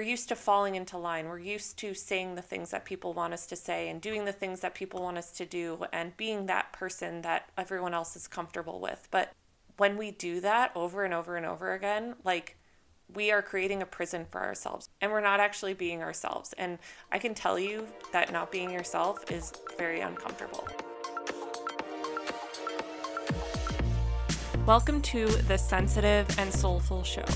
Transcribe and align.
we're 0.00 0.06
used 0.06 0.30
to 0.30 0.34
falling 0.34 0.76
into 0.76 0.96
line. 0.96 1.28
We're 1.28 1.38
used 1.38 1.76
to 1.80 1.92
saying 1.92 2.34
the 2.34 2.40
things 2.40 2.70
that 2.70 2.86
people 2.86 3.12
want 3.12 3.34
us 3.34 3.44
to 3.48 3.54
say 3.54 3.90
and 3.90 4.00
doing 4.00 4.24
the 4.24 4.32
things 4.32 4.60
that 4.60 4.74
people 4.74 5.02
want 5.02 5.18
us 5.18 5.30
to 5.32 5.44
do 5.44 5.84
and 5.92 6.16
being 6.16 6.46
that 6.46 6.72
person 6.72 7.20
that 7.20 7.50
everyone 7.58 7.92
else 7.92 8.16
is 8.16 8.26
comfortable 8.26 8.80
with. 8.80 9.08
But 9.10 9.30
when 9.76 9.98
we 9.98 10.10
do 10.10 10.40
that 10.40 10.72
over 10.74 11.04
and 11.04 11.12
over 11.12 11.36
and 11.36 11.44
over 11.44 11.74
again, 11.74 12.14
like 12.24 12.56
we 13.12 13.30
are 13.30 13.42
creating 13.42 13.82
a 13.82 13.84
prison 13.84 14.24
for 14.30 14.40
ourselves 14.40 14.88
and 15.02 15.12
we're 15.12 15.20
not 15.20 15.38
actually 15.38 15.74
being 15.74 16.00
ourselves. 16.00 16.54
And 16.54 16.78
I 17.12 17.18
can 17.18 17.34
tell 17.34 17.58
you 17.58 17.86
that 18.10 18.32
not 18.32 18.50
being 18.50 18.70
yourself 18.70 19.30
is 19.30 19.52
very 19.76 20.00
uncomfortable. 20.00 20.66
Welcome 24.64 25.02
to 25.02 25.26
the 25.26 25.58
Sensitive 25.58 26.26
and 26.38 26.50
Soulful 26.50 27.02
Show. 27.02 27.26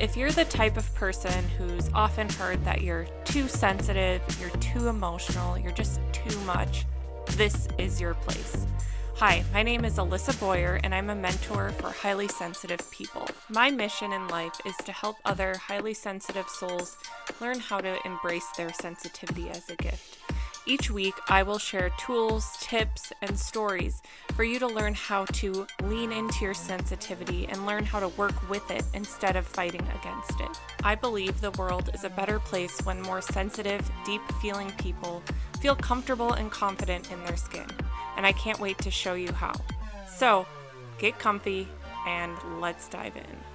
If 0.00 0.16
you're 0.16 0.32
the 0.32 0.46
type 0.46 0.78
of 0.78 0.94
person 0.94 1.44
who's 1.58 1.90
often 1.92 2.26
heard 2.30 2.64
that 2.64 2.80
you're 2.80 3.06
too 3.26 3.46
sensitive, 3.46 4.22
you're 4.40 4.48
too 4.58 4.88
emotional, 4.88 5.58
you're 5.58 5.72
just 5.72 6.00
too 6.10 6.40
much, 6.46 6.86
this 7.32 7.68
is 7.76 8.00
your 8.00 8.14
place. 8.14 8.64
Hi, 9.16 9.44
my 9.52 9.62
name 9.62 9.84
is 9.84 9.98
Alissa 9.98 10.40
Boyer, 10.40 10.80
and 10.82 10.94
I'm 10.94 11.10
a 11.10 11.14
mentor 11.14 11.72
for 11.72 11.90
highly 11.90 12.28
sensitive 12.28 12.90
people. 12.90 13.28
My 13.50 13.70
mission 13.70 14.14
in 14.14 14.26
life 14.28 14.58
is 14.64 14.74
to 14.86 14.92
help 14.92 15.16
other 15.26 15.54
highly 15.56 15.92
sensitive 15.92 16.48
souls 16.48 16.96
learn 17.38 17.58
how 17.58 17.82
to 17.82 17.98
embrace 18.06 18.48
their 18.56 18.72
sensitivity 18.72 19.50
as 19.50 19.68
a 19.68 19.76
gift. 19.76 20.19
Each 20.70 20.88
week, 20.88 21.14
I 21.28 21.42
will 21.42 21.58
share 21.58 21.90
tools, 21.98 22.56
tips, 22.60 23.12
and 23.22 23.36
stories 23.36 24.02
for 24.36 24.44
you 24.44 24.60
to 24.60 24.68
learn 24.68 24.94
how 24.94 25.24
to 25.24 25.66
lean 25.82 26.12
into 26.12 26.44
your 26.44 26.54
sensitivity 26.54 27.48
and 27.48 27.66
learn 27.66 27.84
how 27.84 27.98
to 27.98 28.06
work 28.10 28.48
with 28.48 28.70
it 28.70 28.84
instead 28.94 29.34
of 29.34 29.48
fighting 29.48 29.84
against 30.00 30.38
it. 30.38 30.60
I 30.84 30.94
believe 30.94 31.40
the 31.40 31.50
world 31.58 31.90
is 31.92 32.04
a 32.04 32.08
better 32.08 32.38
place 32.38 32.80
when 32.84 33.02
more 33.02 33.20
sensitive, 33.20 33.90
deep 34.06 34.22
feeling 34.40 34.70
people 34.78 35.24
feel 35.60 35.74
comfortable 35.74 36.34
and 36.34 36.52
confident 36.52 37.10
in 37.10 37.20
their 37.24 37.36
skin. 37.36 37.66
And 38.16 38.24
I 38.24 38.30
can't 38.30 38.60
wait 38.60 38.78
to 38.78 38.92
show 38.92 39.14
you 39.14 39.32
how. 39.32 39.54
So, 40.06 40.46
get 41.00 41.18
comfy 41.18 41.66
and 42.06 42.36
let's 42.60 42.88
dive 42.88 43.16
in. 43.16 43.49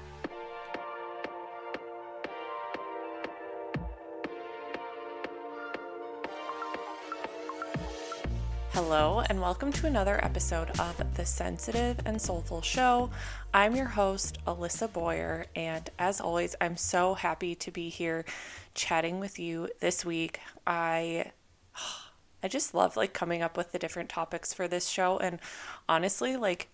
Hello, 8.75 9.23
and 9.29 9.39
welcome 9.39 9.71
to 9.71 9.87
another 9.87 10.19
episode 10.21 10.69
of 10.81 11.15
The 11.15 11.25
Sensitive 11.25 11.97
and 12.03 12.21
Soulful 12.21 12.61
Show. 12.61 13.09
I'm 13.53 13.73
your 13.73 13.85
host, 13.85 14.37
Alissa 14.45 14.91
Boyer, 14.91 15.45
and 15.55 15.89
as 15.97 16.19
always, 16.19 16.57
I'm 16.59 16.75
so 16.75 17.13
happy 17.13 17.55
to 17.55 17.71
be 17.71 17.87
here 17.87 18.25
chatting 18.73 19.21
with 19.21 19.39
you 19.39 19.69
this 19.79 20.03
week. 20.03 20.41
I 20.67 21.31
I 22.43 22.49
just 22.49 22.73
love 22.73 22.97
like 22.97 23.13
coming 23.13 23.41
up 23.41 23.55
with 23.55 23.71
the 23.71 23.79
different 23.79 24.09
topics 24.09 24.53
for 24.53 24.67
this 24.67 24.89
show 24.89 25.19
and 25.19 25.39
honestly, 25.87 26.35
like 26.35 26.67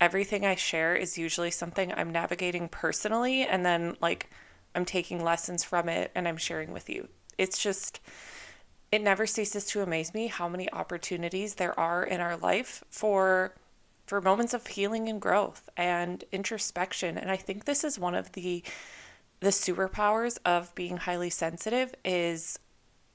everything 0.00 0.46
I 0.46 0.54
share 0.54 0.94
is 0.94 1.18
usually 1.18 1.50
something 1.50 1.92
I'm 1.92 2.12
navigating 2.12 2.68
personally 2.68 3.42
and 3.42 3.66
then 3.66 3.96
like 4.00 4.30
I'm 4.76 4.84
taking 4.84 5.24
lessons 5.24 5.64
from 5.64 5.88
it 5.88 6.12
and 6.14 6.28
I'm 6.28 6.36
sharing 6.36 6.72
with 6.72 6.88
you. 6.88 7.08
It's 7.38 7.60
just 7.60 7.98
it 8.92 9.02
never 9.02 9.26
ceases 9.26 9.66
to 9.66 9.82
amaze 9.82 10.14
me 10.14 10.26
how 10.26 10.48
many 10.48 10.70
opportunities 10.72 11.54
there 11.54 11.78
are 11.78 12.02
in 12.02 12.20
our 12.20 12.36
life 12.36 12.82
for 12.90 13.54
for 14.06 14.20
moments 14.20 14.52
of 14.52 14.66
healing 14.66 15.08
and 15.08 15.20
growth 15.20 15.68
and 15.76 16.24
introspection. 16.32 17.16
And 17.16 17.30
i 17.30 17.36
think 17.36 17.64
this 17.64 17.84
is 17.84 17.98
one 17.98 18.14
of 18.14 18.32
the 18.32 18.62
the 19.40 19.48
superpowers 19.48 20.38
of 20.44 20.74
being 20.74 20.98
highly 20.98 21.30
sensitive 21.30 21.94
is 22.04 22.58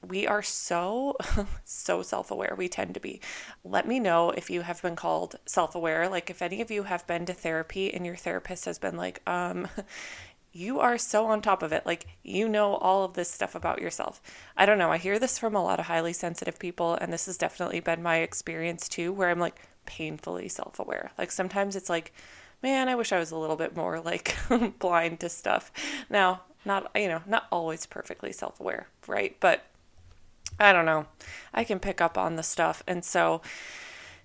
we 0.07 0.27
are 0.27 0.41
so 0.41 1.15
so 1.65 2.01
self-aware 2.01 2.55
we 2.57 2.69
tend 2.69 2.93
to 2.93 2.99
be. 2.99 3.21
Let 3.63 3.87
me 3.87 3.99
know 3.99 4.29
if 4.31 4.49
you 4.49 4.61
have 4.61 4.81
been 4.81 4.95
called 4.95 5.35
self-aware. 5.45 6.09
Like 6.09 6.29
if 6.29 6.41
any 6.41 6.61
of 6.61 6.71
you 6.71 6.83
have 6.83 7.05
been 7.07 7.25
to 7.25 7.33
therapy 7.33 7.93
and 7.93 8.05
your 8.05 8.15
therapist 8.15 8.65
has 8.65 8.79
been 8.79 8.97
like 8.97 9.21
um 9.27 9.67
you 10.55 10.79
are 10.79 10.97
so 10.97 11.25
on 11.27 11.41
top 11.41 11.61
of 11.61 11.73
it. 11.73 11.85
Like, 11.85 12.07
you 12.23 12.47
know 12.47 12.75
all 12.75 13.03
of 13.03 13.13
this 13.13 13.29
stuff 13.29 13.55
about 13.55 13.81
yourself. 13.81 14.21
I 14.55 14.65
don't 14.65 14.77
know. 14.77 14.89
I 14.89 14.97
hear 14.97 15.19
this 15.19 15.37
from 15.37 15.53
a 15.53 15.61
lot 15.61 15.81
of 15.81 15.87
highly 15.87 16.13
sensitive 16.13 16.57
people, 16.57 16.95
and 16.95 17.11
this 17.11 17.25
has 17.25 17.37
definitely 17.37 17.81
been 17.81 18.01
my 18.01 18.19
experience 18.19 18.87
too, 18.87 19.11
where 19.11 19.29
I'm 19.29 19.39
like 19.39 19.59
painfully 19.85 20.47
self 20.47 20.79
aware. 20.79 21.11
Like, 21.17 21.33
sometimes 21.33 21.75
it's 21.75 21.89
like, 21.89 22.13
man, 22.63 22.87
I 22.87 22.95
wish 22.95 23.11
I 23.11 23.19
was 23.19 23.31
a 23.31 23.37
little 23.37 23.57
bit 23.57 23.75
more 23.75 23.99
like 23.99 24.33
blind 24.79 25.19
to 25.19 25.29
stuff. 25.29 25.73
Now, 26.09 26.43
not, 26.63 26.89
you 26.95 27.09
know, 27.09 27.21
not 27.27 27.47
always 27.51 27.85
perfectly 27.85 28.31
self 28.31 28.57
aware, 28.61 28.87
right? 29.07 29.35
But 29.41 29.65
I 30.57 30.71
don't 30.71 30.85
know. 30.85 31.07
I 31.53 31.65
can 31.65 31.79
pick 31.79 31.99
up 31.99 32.17
on 32.17 32.37
the 32.37 32.43
stuff. 32.43 32.81
And 32.87 33.03
so, 33.03 33.41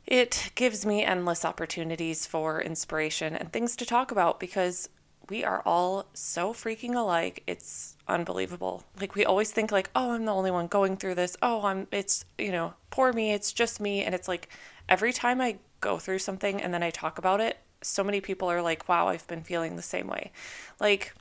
it 0.06 0.52
gives 0.54 0.86
me 0.86 1.04
endless 1.04 1.44
opportunities 1.44 2.24
for 2.24 2.62
inspiration 2.62 3.34
and 3.34 3.52
things 3.52 3.74
to 3.76 3.84
talk 3.84 4.12
about 4.12 4.38
because 4.38 4.88
we 5.30 5.44
are 5.44 5.62
all 5.64 6.06
so 6.12 6.52
freaking 6.52 6.94
alike. 6.96 7.42
It's 7.46 7.96
unbelievable. 8.08 8.82
Like 9.00 9.14
we 9.14 9.24
always 9.24 9.52
think 9.52 9.70
like, 9.70 9.88
"Oh, 9.94 10.10
I'm 10.10 10.24
the 10.24 10.34
only 10.34 10.50
one 10.50 10.66
going 10.66 10.96
through 10.96 11.14
this. 11.14 11.36
Oh, 11.40 11.64
I'm 11.64 11.86
it's, 11.92 12.24
you 12.36 12.52
know, 12.52 12.74
poor 12.90 13.12
me. 13.12 13.32
It's 13.32 13.52
just 13.52 13.80
me." 13.80 14.02
And 14.02 14.14
it's 14.14 14.28
like 14.28 14.48
every 14.88 15.12
time 15.12 15.40
I 15.40 15.58
go 15.80 15.98
through 15.98 16.18
something 16.18 16.60
and 16.60 16.74
then 16.74 16.82
I 16.82 16.90
talk 16.90 17.16
about 17.18 17.40
it, 17.40 17.58
so 17.82 18.04
many 18.04 18.20
people 18.20 18.50
are 18.50 18.60
like, 18.60 18.88
"Wow, 18.88 19.08
I've 19.08 19.26
been 19.28 19.44
feeling 19.44 19.76
the 19.76 19.82
same 19.82 20.08
way." 20.08 20.32
Like 20.80 21.14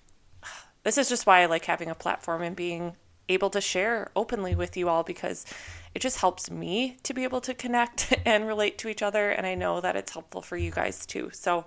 this 0.84 0.98
is 0.98 1.08
just 1.08 1.28
why 1.28 1.42
I 1.42 1.46
like 1.46 1.66
having 1.66 1.90
a 1.90 1.96
platform 1.96 2.42
and 2.42 2.56
being 2.56 2.96
able 3.30 3.52
to 3.52 3.62
share 3.62 4.10
openly 4.16 4.56
with 4.56 4.76
you 4.76 4.90
all 4.90 5.04
because 5.04 5.46
it 5.94 6.00
just 6.00 6.18
helps 6.18 6.50
me 6.50 6.98
to 7.04 7.14
be 7.14 7.24
able 7.24 7.42
to 7.42 7.54
connect 7.54 8.12
and 8.26 8.48
relate 8.48 8.80
to 8.80 8.90
each 8.90 9.04
other 9.04 9.30
and 9.30 9.46
I 9.46 9.54
know 9.54 9.82
that 9.82 9.96
it's 9.96 10.14
helpful 10.14 10.42
for 10.42 10.58
you 10.58 10.72
guys 10.72 11.06
too. 11.06 11.30
So 11.32 11.66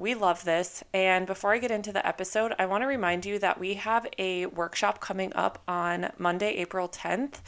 we 0.00 0.14
love 0.14 0.44
this. 0.44 0.82
And 0.94 1.26
before 1.26 1.52
I 1.52 1.58
get 1.58 1.70
into 1.70 1.92
the 1.92 2.06
episode, 2.06 2.54
I 2.58 2.66
want 2.66 2.82
to 2.82 2.86
remind 2.86 3.26
you 3.26 3.38
that 3.40 3.60
we 3.60 3.74
have 3.74 4.06
a 4.18 4.46
workshop 4.46 5.00
coming 5.00 5.32
up 5.34 5.62
on 5.68 6.10
Monday, 6.18 6.52
April 6.54 6.88
10th. 6.88 7.40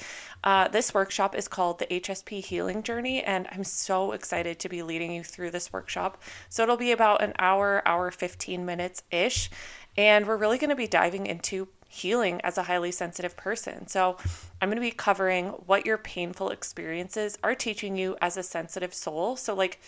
Uh, 0.45 0.69
this 0.69 0.93
workshop 0.93 1.35
is 1.35 1.49
called 1.49 1.79
the 1.79 1.87
HSP 1.87 2.45
Healing 2.45 2.83
Journey, 2.83 3.23
and 3.23 3.49
I'm 3.51 3.65
so 3.65 4.13
excited 4.13 4.59
to 4.61 4.69
be 4.69 4.83
leading 4.83 5.13
you 5.13 5.25
through 5.25 5.51
this 5.51 5.73
workshop. 5.73 6.23
So 6.51 6.63
it'll 6.63 6.77
be 6.77 6.93
about 6.93 7.23
an 7.23 7.33
hour, 7.39 7.83
hour 7.87 8.11
15 8.11 8.67
minutes 8.67 9.03
ish. 9.11 9.51
And 9.97 10.27
we're 10.27 10.37
really 10.37 10.59
going 10.59 10.71
to 10.71 10.77
be 10.77 10.87
diving 10.87 11.27
into 11.27 11.69
healing 11.89 12.41
as 12.43 12.57
a 12.57 12.63
highly 12.63 12.91
sensitive 12.91 13.37
person. 13.37 13.87
So, 13.87 14.17
I'm 14.61 14.71
going 14.71 14.77
to 14.77 14.81
be 14.81 14.91
covering 14.91 15.49
what 15.49 15.85
your 15.85 15.99
painful 15.99 16.49
experiences 16.49 17.37
are 17.45 17.55
teaching 17.55 17.97
you 17.97 18.17
as 18.23 18.39
a 18.39 18.43
sensitive 18.43 18.95
soul. 18.95 19.37
So, 19.37 19.55
like, 19.55 19.79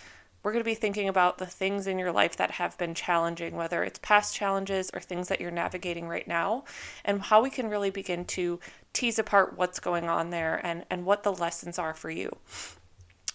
we're 0.45 0.53
going 0.53 0.63
to 0.63 0.71
be 0.71 0.75
thinking 0.75 1.09
about 1.09 1.39
the 1.39 1.47
things 1.47 1.87
in 1.87 1.99
your 1.99 2.13
life 2.13 2.37
that 2.37 2.53
have 2.53 2.77
been 2.77 2.95
challenging, 2.95 3.57
whether 3.57 3.83
it's 3.83 3.99
past 4.01 4.35
challenges 4.35 4.91
or 4.93 5.01
things 5.01 5.29
that 5.29 5.41
you're 5.41 5.51
navigating 5.51 6.07
right 6.07 6.29
now, 6.29 6.65
and 7.05 7.23
how 7.23 7.43
we 7.43 7.49
can 7.49 7.71
really 7.71 7.91
begin 7.91 8.27
to 8.27 8.61
tease 8.93 9.19
apart 9.19 9.57
what's 9.57 9.81
going 9.81 10.09
on 10.09 10.29
there 10.29 10.61
and, 10.63 10.85
and 10.91 11.07
what 11.07 11.23
the 11.23 11.33
lessons 11.33 11.79
are 11.79 11.95
for 11.95 12.11
you. 12.11 12.37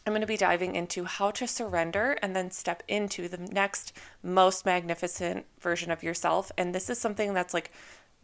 I'm 0.05 0.13
going 0.13 0.21
to 0.21 0.27
be 0.27 0.37
diving 0.37 0.75
into 0.75 1.03
how 1.03 1.31
to 1.31 1.47
surrender 1.47 2.17
and 2.21 2.35
then 2.35 2.51
step 2.51 2.83
into 2.87 3.27
the 3.27 3.37
next 3.37 3.91
most 4.23 4.65
magnificent 4.65 5.45
version 5.59 5.91
of 5.91 6.03
yourself. 6.03 6.51
And 6.57 6.73
this 6.73 6.89
is 6.89 6.99
something 6.99 7.33
that's 7.33 7.53
like 7.53 7.71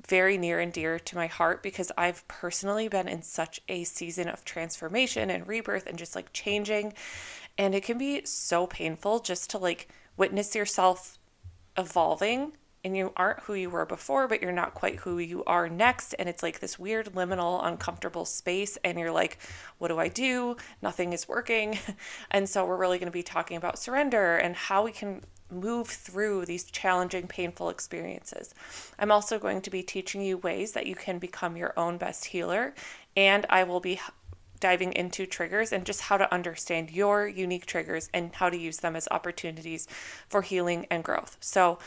very 0.08 0.38
near 0.38 0.60
and 0.60 0.72
dear 0.72 1.00
to 1.00 1.16
my 1.16 1.28
heart 1.28 1.64
because 1.64 1.92
I've 1.98 2.28
personally 2.28 2.88
been 2.88 3.08
in 3.08 3.22
such 3.22 3.62
a 3.68 3.84
season 3.84 4.28
of 4.28 4.46
transformation 4.46 5.30
and 5.30 5.48
rebirth 5.48 5.88
and 5.88 5.98
just 5.98 6.16
like 6.16 6.34
changing. 6.34 6.94
And 7.58 7.74
it 7.74 7.84
can 7.84 7.98
be 7.98 8.26
so 8.26 8.68
painful 8.68 9.20
just 9.20 9.50
to 9.52 9.58
like 9.58 9.90
witness 10.18 10.56
yourself 10.56 11.18
evolving 11.78 12.54
and 12.86 12.96
you 12.96 13.12
aren't 13.18 13.40
who 13.42 13.56
you 13.56 13.72
were 13.72 13.86
before, 13.88 14.28
but 14.28 14.44
you're 14.44 14.52
not 14.52 14.76
quite 14.76 14.98
who 14.98 15.18
you 15.18 15.44
are 15.46 15.68
next. 15.68 16.14
And 16.14 16.30
it's 16.30 16.44
like 16.44 16.60
this 16.60 16.78
weird, 16.78 17.14
liminal, 17.14 17.66
uncomfortable 17.66 18.26
space. 18.26 18.78
And 18.84 19.00
you're 19.00 19.12
like, 19.12 19.40
what 19.80 19.88
do 19.88 19.98
I 19.98 20.08
do? 20.08 20.56
Nothing 20.84 21.12
is 21.12 21.28
working. 21.28 21.80
And 22.30 22.48
so, 22.48 22.66
we're 22.66 22.78
really 22.78 23.00
going 23.00 23.08
to 23.08 23.12
be 23.12 23.24
talking 23.24 23.58
about 23.58 23.80
surrender 23.80 24.38
and 24.38 24.56
how 24.56 24.84
we 24.84 24.92
can 24.92 25.22
move 25.50 25.88
through 25.88 26.46
these 26.46 26.66
challenging, 26.66 27.28
painful 27.28 27.70
experiences. 27.70 28.54
I'm 29.00 29.12
also 29.12 29.40
going 29.40 29.62
to 29.62 29.70
be 29.70 29.82
teaching 29.82 30.22
you 30.22 30.38
ways 30.38 30.74
that 30.74 30.86
you 30.86 30.96
can 30.96 31.18
become 31.18 31.56
your 31.58 31.74
own 31.78 31.98
best 31.98 32.26
healer. 32.26 32.76
And 33.16 33.46
I 33.50 33.64
will 33.64 33.80
be 33.80 34.00
diving 34.60 34.94
into 34.94 35.26
triggers 35.26 35.72
and 35.72 35.86
just 35.86 36.02
how 36.02 36.18
to 36.18 36.34
understand 36.34 36.92
your 36.92 37.28
unique 37.28 37.66
triggers 37.66 38.10
and 38.14 38.34
how 38.36 38.50
to 38.50 38.58
use 38.58 38.78
them 38.78 38.96
as 38.96 39.08
opportunities 39.12 39.88
for 40.28 40.42
healing 40.42 40.88
and 40.90 41.04
growth. 41.04 41.38
So, 41.40 41.80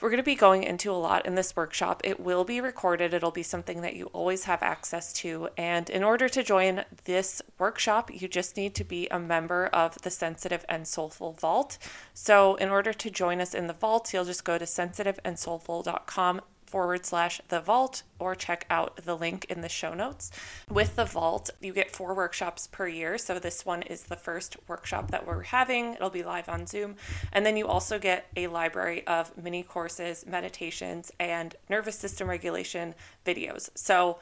we're 0.00 0.10
going 0.10 0.18
to 0.18 0.24
be 0.24 0.34
going 0.34 0.62
into 0.62 0.90
a 0.90 0.94
lot 0.94 1.24
in 1.24 1.36
this 1.36 1.56
workshop. 1.56 2.02
It 2.04 2.20
will 2.20 2.44
be 2.44 2.60
recorded, 2.60 3.14
it'll 3.14 3.30
be 3.30 3.42
something 3.42 3.80
that 3.80 3.96
you 3.96 4.06
always 4.06 4.44
have 4.44 4.62
access 4.62 5.10
to. 5.14 5.48
And 5.56 5.88
in 5.88 6.02
order 6.02 6.28
to 6.28 6.42
join 6.42 6.84
this 7.04 7.40
workshop, 7.58 8.10
you 8.12 8.28
just 8.28 8.58
need 8.58 8.74
to 8.74 8.84
be 8.84 9.08
a 9.08 9.18
member 9.18 9.68
of 9.68 10.00
the 10.02 10.10
Sensitive 10.10 10.66
and 10.68 10.86
Soulful 10.86 11.32
Vault. 11.32 11.78
So, 12.12 12.56
in 12.56 12.68
order 12.68 12.92
to 12.92 13.10
join 13.10 13.40
us 13.40 13.54
in 13.54 13.68
the 13.68 13.72
vault, 13.72 14.12
you'll 14.12 14.26
just 14.26 14.44
go 14.44 14.58
to 14.58 14.66
sensitiveandsoulful.com 14.66 16.42
forward 16.66 17.06
slash 17.06 17.40
the 17.48 17.60
vault 17.60 18.02
or 18.18 18.34
check 18.34 18.66
out 18.70 18.96
the 19.04 19.16
link 19.16 19.46
in 19.48 19.60
the 19.60 19.68
show 19.68 19.94
notes. 19.94 20.30
With 20.70 20.96
the 20.96 21.04
vault, 21.04 21.50
you 21.60 21.72
get 21.72 21.94
four 21.94 22.14
workshops 22.14 22.66
per 22.66 22.88
year. 22.88 23.18
So 23.18 23.38
this 23.38 23.64
one 23.64 23.82
is 23.82 24.04
the 24.04 24.16
first 24.16 24.56
workshop 24.68 25.10
that 25.10 25.26
we're 25.26 25.42
having. 25.42 25.94
It'll 25.94 26.10
be 26.10 26.22
live 26.22 26.48
on 26.48 26.66
Zoom. 26.66 26.96
And 27.32 27.46
then 27.46 27.56
you 27.56 27.66
also 27.66 27.98
get 27.98 28.26
a 28.36 28.48
library 28.48 29.06
of 29.06 29.36
mini 29.36 29.62
courses, 29.62 30.24
meditations, 30.26 31.12
and 31.20 31.54
nervous 31.68 31.98
system 31.98 32.28
regulation 32.28 32.94
videos. 33.24 33.70
So 33.74 34.18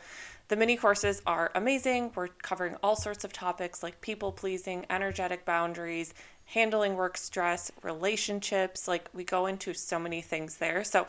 the 0.48 0.56
mini 0.56 0.76
courses 0.76 1.22
are 1.26 1.50
amazing. 1.54 2.12
We're 2.14 2.28
covering 2.28 2.76
all 2.82 2.96
sorts 2.96 3.24
of 3.24 3.32
topics 3.32 3.82
like 3.82 4.00
people 4.00 4.30
pleasing, 4.30 4.84
energetic 4.90 5.46
boundaries, 5.46 6.12
handling 6.46 6.96
work 6.96 7.16
stress, 7.16 7.72
relationships. 7.82 8.86
Like 8.86 9.08
we 9.14 9.24
go 9.24 9.46
into 9.46 9.72
so 9.72 9.98
many 9.98 10.20
things 10.20 10.58
there. 10.58 10.84
So 10.84 11.06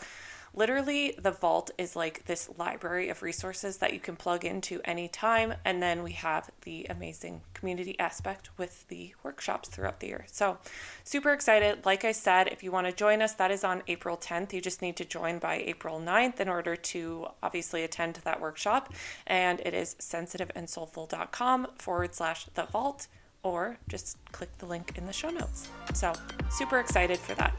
literally 0.56 1.16
the 1.22 1.32
vault 1.32 1.72
is 1.78 1.96
like 1.96 2.26
this 2.26 2.50
library 2.58 3.10
of 3.10 3.22
resources 3.22 3.78
that 3.78 3.94
you 3.94 4.00
can 4.00 4.16
plug 4.16 4.46
into 4.46 4.82
anytime 4.86 5.54
and 5.66 5.82
then 5.82 6.02
we 6.02 6.14
have 6.14 6.50
the 6.62 6.86
amazing 6.90 7.42
community 7.54 8.00
aspect 8.00 8.50
with 8.58 8.88
the 8.88 9.14
workshops 9.24 9.70
throughout 9.70 10.00
the 10.00 10.08
year. 10.08 10.26
So 10.28 10.58
super 11.04 11.34
excited. 11.34 11.86
Like 11.86 12.06
i 12.06 12.12
said 12.12 12.48
if 12.48 12.64
you 12.64 12.72
want 12.72 12.88
to 12.88 12.94
join 12.94 13.22
us 13.22 13.34
that 13.34 13.52
is 13.52 13.64
on 13.64 13.84
april 13.88 14.18
10th 14.18 14.54
you 14.54 14.62
just 14.62 14.82
need 14.82 14.96
to 14.96 15.06
join 15.06 15.40
by 15.40 15.56
april 15.56 16.00
9th 16.00 16.40
in 16.40 16.50
order 16.50 16.76
to 16.76 17.28
obviously 17.44 17.84
attend 17.84 18.16
that 18.24 18.40
workshop. 18.40 18.94
And 19.28 19.60
it 19.62 19.74
is 19.74 19.96
sensitiveandsoulful.com 20.00 21.68
forward 21.78 22.16
slash 22.16 22.46
the 22.54 22.66
vault 22.66 23.08
or 23.44 23.78
just 23.88 24.18
click 24.32 24.58
the 24.58 24.66
link 24.66 24.98
in 24.98 25.06
the 25.06 25.14
show 25.14 25.30
notes. 25.30 25.70
So 25.94 26.14
super 26.50 26.80
excited 26.80 27.20
for 27.20 27.36
that 27.36 27.54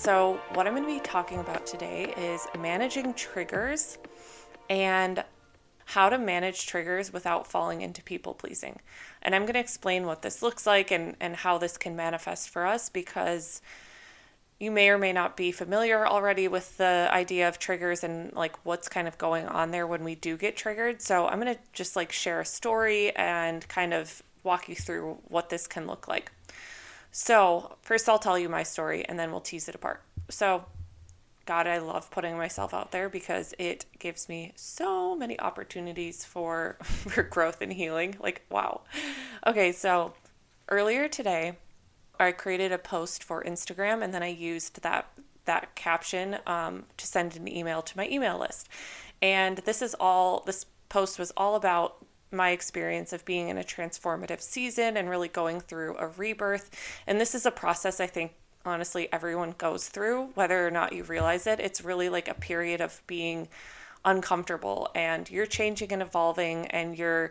So, 0.00 0.40
what 0.54 0.66
I'm 0.66 0.74
going 0.74 0.86
to 0.86 0.94
be 0.94 1.06
talking 1.06 1.40
about 1.40 1.66
today 1.66 2.14
is 2.16 2.46
managing 2.58 3.12
triggers 3.12 3.98
and 4.70 5.22
how 5.84 6.08
to 6.08 6.16
manage 6.16 6.66
triggers 6.66 7.12
without 7.12 7.46
falling 7.46 7.82
into 7.82 8.02
people 8.02 8.32
pleasing. 8.32 8.80
And 9.20 9.34
I'm 9.34 9.42
going 9.42 9.54
to 9.54 9.60
explain 9.60 10.06
what 10.06 10.22
this 10.22 10.40
looks 10.40 10.66
like 10.66 10.90
and, 10.90 11.16
and 11.20 11.36
how 11.36 11.58
this 11.58 11.76
can 11.76 11.96
manifest 11.96 12.48
for 12.48 12.64
us 12.64 12.88
because 12.88 13.60
you 14.58 14.70
may 14.70 14.88
or 14.88 14.96
may 14.96 15.12
not 15.12 15.36
be 15.36 15.52
familiar 15.52 16.08
already 16.08 16.48
with 16.48 16.78
the 16.78 17.10
idea 17.12 17.46
of 17.46 17.58
triggers 17.58 18.02
and 18.02 18.32
like 18.32 18.56
what's 18.64 18.88
kind 18.88 19.06
of 19.06 19.18
going 19.18 19.46
on 19.48 19.70
there 19.70 19.86
when 19.86 20.02
we 20.02 20.14
do 20.14 20.38
get 20.38 20.56
triggered. 20.56 21.02
So, 21.02 21.28
I'm 21.28 21.38
going 21.42 21.54
to 21.54 21.60
just 21.74 21.94
like 21.94 22.10
share 22.10 22.40
a 22.40 22.46
story 22.46 23.14
and 23.16 23.68
kind 23.68 23.92
of 23.92 24.22
walk 24.44 24.66
you 24.66 24.76
through 24.76 25.18
what 25.28 25.50
this 25.50 25.66
can 25.66 25.86
look 25.86 26.08
like. 26.08 26.32
So, 27.12 27.76
first, 27.82 28.08
I'll 28.08 28.18
tell 28.18 28.38
you 28.38 28.48
my 28.48 28.62
story 28.62 29.04
and 29.04 29.18
then 29.18 29.30
we'll 29.30 29.40
tease 29.40 29.68
it 29.68 29.74
apart. 29.74 30.02
So, 30.28 30.64
God, 31.46 31.66
I 31.66 31.78
love 31.78 32.10
putting 32.10 32.36
myself 32.36 32.72
out 32.72 32.92
there 32.92 33.08
because 33.08 33.54
it 33.58 33.86
gives 33.98 34.28
me 34.28 34.52
so 34.54 35.16
many 35.16 35.38
opportunities 35.40 36.24
for, 36.24 36.76
for 36.82 37.22
growth 37.22 37.60
and 37.60 37.72
healing. 37.72 38.16
Like, 38.20 38.42
wow. 38.50 38.82
Okay, 39.46 39.72
so 39.72 40.14
earlier 40.68 41.08
today, 41.08 41.56
I 42.18 42.32
created 42.32 42.70
a 42.70 42.78
post 42.78 43.24
for 43.24 43.42
Instagram 43.42 44.04
and 44.04 44.14
then 44.14 44.22
I 44.22 44.28
used 44.28 44.82
that 44.82 45.10
that 45.46 45.74
caption 45.74 46.38
um, 46.46 46.84
to 46.96 47.06
send 47.06 47.34
an 47.36 47.48
email 47.48 47.82
to 47.82 47.96
my 47.96 48.06
email 48.08 48.38
list. 48.38 48.68
And 49.20 49.58
this 49.58 49.82
is 49.82 49.94
all, 49.98 50.42
this 50.46 50.66
post 50.88 51.18
was 51.18 51.32
all 51.36 51.56
about 51.56 52.04
my 52.32 52.50
experience 52.50 53.12
of 53.12 53.24
being 53.24 53.48
in 53.48 53.58
a 53.58 53.64
transformative 53.64 54.40
season 54.40 54.96
and 54.96 55.10
really 55.10 55.28
going 55.28 55.60
through 55.60 55.96
a 55.98 56.08
rebirth. 56.08 56.70
And 57.06 57.20
this 57.20 57.34
is 57.34 57.46
a 57.46 57.50
process 57.50 58.00
I 58.00 58.06
think 58.06 58.32
honestly 58.64 59.08
everyone 59.12 59.54
goes 59.56 59.88
through, 59.88 60.30
whether 60.34 60.66
or 60.66 60.70
not 60.70 60.92
you 60.92 61.04
realize 61.04 61.46
it. 61.46 61.60
It's 61.60 61.84
really 61.84 62.08
like 62.08 62.28
a 62.28 62.34
period 62.34 62.80
of 62.80 63.02
being 63.06 63.48
uncomfortable 64.04 64.88
and 64.94 65.30
you're 65.30 65.46
changing 65.46 65.92
and 65.92 66.02
evolving 66.02 66.66
and 66.68 66.96
you're 66.96 67.30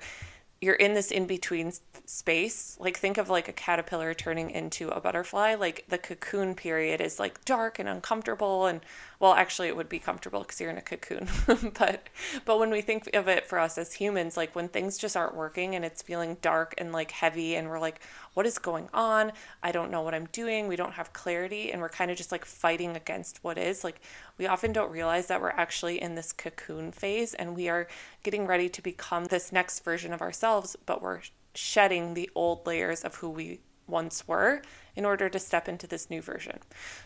you're 0.61 0.75
in 0.75 0.93
this 0.93 1.09
in 1.09 1.25
between 1.25 1.71
space 2.05 2.77
like 2.79 2.97
think 2.97 3.17
of 3.17 3.29
like 3.29 3.47
a 3.47 3.53
caterpillar 3.53 4.13
turning 4.13 4.51
into 4.51 4.89
a 4.89 4.99
butterfly 4.99 5.55
like 5.55 5.83
the 5.89 5.97
cocoon 5.97 6.53
period 6.53 7.01
is 7.01 7.19
like 7.19 7.43
dark 7.43 7.79
and 7.79 7.89
uncomfortable 7.89 8.67
and 8.67 8.81
well 9.19 9.33
actually 9.33 9.67
it 9.67 9.75
would 9.75 9.89
be 9.89 9.99
comfortable 9.99 10.41
because 10.41 10.59
you're 10.59 10.69
in 10.69 10.77
a 10.77 10.81
cocoon 10.81 11.27
but 11.79 12.07
but 12.45 12.59
when 12.59 12.69
we 12.69 12.81
think 12.81 13.09
of 13.13 13.27
it 13.27 13.45
for 13.45 13.59
us 13.59 13.77
as 13.77 13.93
humans 13.93 14.37
like 14.37 14.55
when 14.55 14.67
things 14.67 14.97
just 14.97 15.17
aren't 15.17 15.35
working 15.35 15.75
and 15.75 15.83
it's 15.83 16.01
feeling 16.01 16.37
dark 16.41 16.73
and 16.77 16.91
like 16.91 17.11
heavy 17.11 17.55
and 17.55 17.69
we're 17.69 17.79
like 17.79 18.01
what 18.33 18.45
is 18.45 18.57
going 18.57 18.87
on 18.93 19.31
i 19.63 19.71
don't 19.71 19.91
know 19.91 20.01
what 20.01 20.13
i'm 20.13 20.27
doing 20.31 20.67
we 20.67 20.75
don't 20.75 20.93
have 20.93 21.13
clarity 21.13 21.71
and 21.71 21.81
we're 21.81 21.89
kind 21.89 22.11
of 22.11 22.17
just 22.17 22.31
like 22.31 22.45
fighting 22.45 22.95
against 22.95 23.43
what 23.43 23.57
is 23.57 23.83
like 23.83 24.01
we 24.39 24.47
often 24.47 24.71
don't 24.71 24.89
realize 24.89 25.27
that 25.27 25.41
we're 25.41 25.49
actually 25.49 26.01
in 26.01 26.15
this 26.15 26.31
cocoon 26.31 26.91
phase 26.91 27.33
and 27.33 27.55
we 27.55 27.67
are 27.67 27.87
getting 28.23 28.47
ready 28.47 28.69
to 28.69 28.81
become 28.81 29.25
this 29.25 29.51
next 29.51 29.83
version 29.83 30.13
of 30.13 30.21
ourselves, 30.21 30.77
but 30.85 31.01
we're 31.01 31.21
shedding 31.53 32.13
the 32.13 32.29
old 32.33 32.65
layers 32.65 33.03
of 33.03 33.15
who 33.15 33.29
we 33.29 33.59
once 33.85 34.27
were 34.27 34.61
in 34.95 35.03
order 35.05 35.27
to 35.29 35.37
step 35.37 35.67
into 35.67 35.87
this 35.87 36.09
new 36.09 36.21
version. 36.21 36.59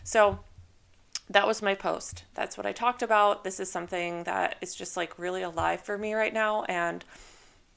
So, 0.04 0.40
that 1.30 1.46
was 1.46 1.62
my 1.62 1.74
post. 1.74 2.24
That's 2.34 2.56
what 2.56 2.66
I 2.66 2.72
talked 2.72 3.02
about. 3.02 3.44
This 3.44 3.58
is 3.58 3.70
something 3.70 4.24
that 4.24 4.56
is 4.60 4.74
just 4.74 4.96
like 4.96 5.18
really 5.18 5.42
alive 5.42 5.80
for 5.80 5.96
me 5.96 6.14
right 6.14 6.34
now. 6.34 6.64
And 6.64 7.04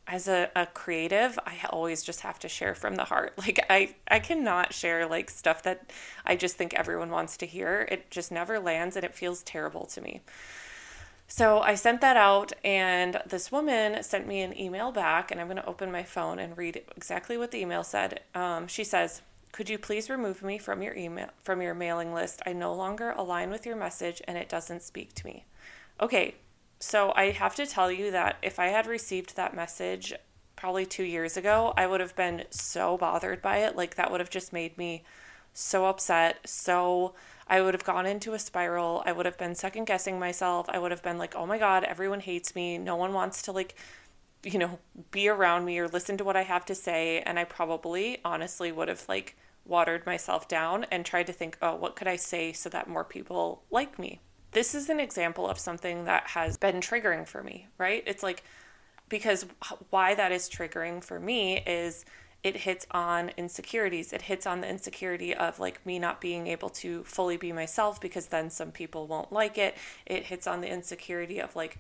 as 0.06 0.28
a, 0.28 0.50
a 0.56 0.66
creative, 0.66 1.38
I 1.46 1.58
always 1.70 2.04
just 2.04 2.22
have 2.22 2.40
to 2.40 2.50
share 2.50 2.76
from 2.76 2.96
the 2.96 3.06
heart. 3.06 3.34
Like 3.38 3.66
I, 3.70 3.96
I 4.10 4.20
cannot 4.20 4.74
share 4.74 5.08
like 5.08 5.30
stuff 5.30 5.64
that 5.64 5.92
I 6.26 6.36
just 6.36 6.56
think 6.56 6.74
everyone 6.74 7.10
wants 7.10 7.38
to 7.38 7.46
hear. 7.46 7.88
It 7.90 8.12
just 8.12 8.32
never 8.32 8.60
lands 8.60 8.96
and 8.96 9.06
it 9.06 9.16
feels 9.16 9.44
terrible 9.44 9.86
to 9.88 10.02
me. 10.02 10.22
So 11.30 11.60
I 11.60 11.76
sent 11.76 12.00
that 12.02 12.16
out, 12.16 12.54
and 12.64 13.22
this 13.26 13.52
woman 13.52 14.02
sent 14.02 14.28
me 14.28 14.42
an 14.42 14.58
email 14.58 14.94
back, 14.94 15.30
and 15.30 15.42
I'm 15.42 15.48
going 15.48 15.58
to 15.58 15.66
open 15.66 15.92
my 15.92 16.04
phone 16.04 16.40
and 16.40 16.58
read 16.58 16.82
exactly 16.96 17.38
what 17.38 17.52
the 17.52 17.60
email 17.60 17.84
said. 17.84 18.22
Um, 18.34 18.68
she 18.68 18.86
says, 18.86 19.22
"Could 19.58 19.72
you 19.72 19.80
please 19.80 20.08
remove 20.08 20.44
me 20.44 20.60
from 20.60 20.84
your 20.84 20.94
email 20.94 21.30
from 21.42 21.64
your 21.64 21.74
mailing 21.74 22.14
list? 22.14 22.44
I 22.46 22.54
no 22.54 22.76
longer 22.76 23.10
align 23.10 23.50
with 23.50 23.66
your 23.66 23.76
message, 23.76 24.22
and 24.28 24.38
it 24.38 24.48
doesn't 24.48 24.84
speak 24.84 25.16
to 25.16 25.26
me." 25.26 25.46
Okay, 26.00 26.36
so 26.80 27.12
I 27.16 27.32
have 27.32 27.56
to 27.56 27.66
tell 27.66 27.92
you 27.92 28.12
that 28.12 28.38
if 28.44 28.60
I 28.60 28.68
had 28.68 28.86
received 28.86 29.36
that 29.36 29.56
message 29.56 30.14
probably 30.56 30.86
two 30.86 31.04
years 31.04 31.38
ago, 31.38 31.74
I 31.76 31.88
would 31.88 32.02
have 32.02 32.16
been 32.16 32.44
so 32.52 32.98
bothered 32.98 33.42
by 33.42 33.58
it. 33.58 33.76
Like, 33.76 33.96
that 33.96 34.12
would 34.12 34.20
have 34.20 34.30
just 34.30 34.54
made 34.54 34.78
me 34.78 35.04
so 35.56 35.88
upset. 35.88 36.48
So, 36.48 37.16
I 37.48 37.60
would 37.62 37.74
have 37.74 37.84
gone 37.84 38.06
into 38.06 38.34
a 38.34 38.40
spiral. 38.40 39.02
I 39.08 39.12
would 39.12 39.26
have 39.26 39.40
been 39.40 39.56
second 39.56 39.86
guessing 39.86 40.20
myself. 40.20 40.68
I 40.70 40.78
would 40.78 40.92
have 40.92 41.02
been 41.02 41.18
like, 41.18 41.36
oh 41.36 41.48
my 41.48 41.58
God, 41.58 41.84
everyone 41.84 42.20
hates 42.20 42.54
me. 42.54 42.78
No 42.78 42.96
one 42.96 43.12
wants 43.12 43.42
to, 43.42 43.52
like, 43.52 43.74
you 44.44 44.60
know, 44.60 44.78
be 45.10 45.28
around 45.28 45.66
me 45.66 45.80
or 45.80 45.88
listen 45.88 46.16
to 46.18 46.24
what 46.24 46.38
I 46.38 46.44
have 46.44 46.66
to 46.66 46.76
say. 46.76 47.22
And 47.22 47.40
I 47.40 47.44
probably, 47.44 48.20
honestly, 48.24 48.72
would 48.72 48.88
have, 48.88 49.04
like, 49.10 49.36
watered 49.68 50.06
myself 50.06 50.48
down 50.48 50.86
and 50.92 51.06
tried 51.06 51.28
to 51.28 51.34
think, 51.34 51.58
oh, 51.62 51.76
what 51.76 51.96
could 51.96 52.08
I 52.08 52.16
say 52.16 52.54
so 52.54 52.70
that 52.70 52.88
more 52.88 53.04
people 53.04 53.64
like 53.70 54.00
me? 54.00 54.22
this 54.52 54.74
is 54.74 54.90
an 54.90 55.00
example 55.00 55.48
of 55.48 55.60
something 55.60 56.06
that 56.06 56.28
has 56.30 56.58
been 56.58 56.78
triggering 56.78 57.28
for 57.28 57.44
me, 57.44 57.68
right? 57.78 58.04
It's 58.06 58.24
like, 58.24 58.44
because 59.10 59.46
why 59.92 60.16
that 60.16 60.32
is 60.32 60.50
triggering 60.50 61.04
for 61.04 61.20
me 61.20 61.60
is 61.60 62.06
it 62.44 62.58
hits 62.58 62.88
on 62.92 63.30
insecurities. 63.38 64.14
It 64.14 64.24
hits 64.24 64.48
on 64.48 64.62
the 64.62 64.70
insecurity 64.70 65.36
of 65.36 65.60
like 65.60 65.86
me 65.86 66.00
not 66.00 66.22
being 66.22 66.48
able 66.48 66.70
to 66.70 67.04
fully 67.04 67.38
be 67.38 67.52
myself 67.52 68.00
because 68.00 68.28
then 68.28 68.50
some 68.50 68.72
people 68.72 69.06
won't 69.06 69.32
like 69.32 69.58
it. 69.58 69.76
It 70.06 70.26
hits 70.26 70.48
on 70.48 70.62
the 70.62 70.70
insecurity 70.70 71.40
of 71.40 71.56
like, 71.56 71.80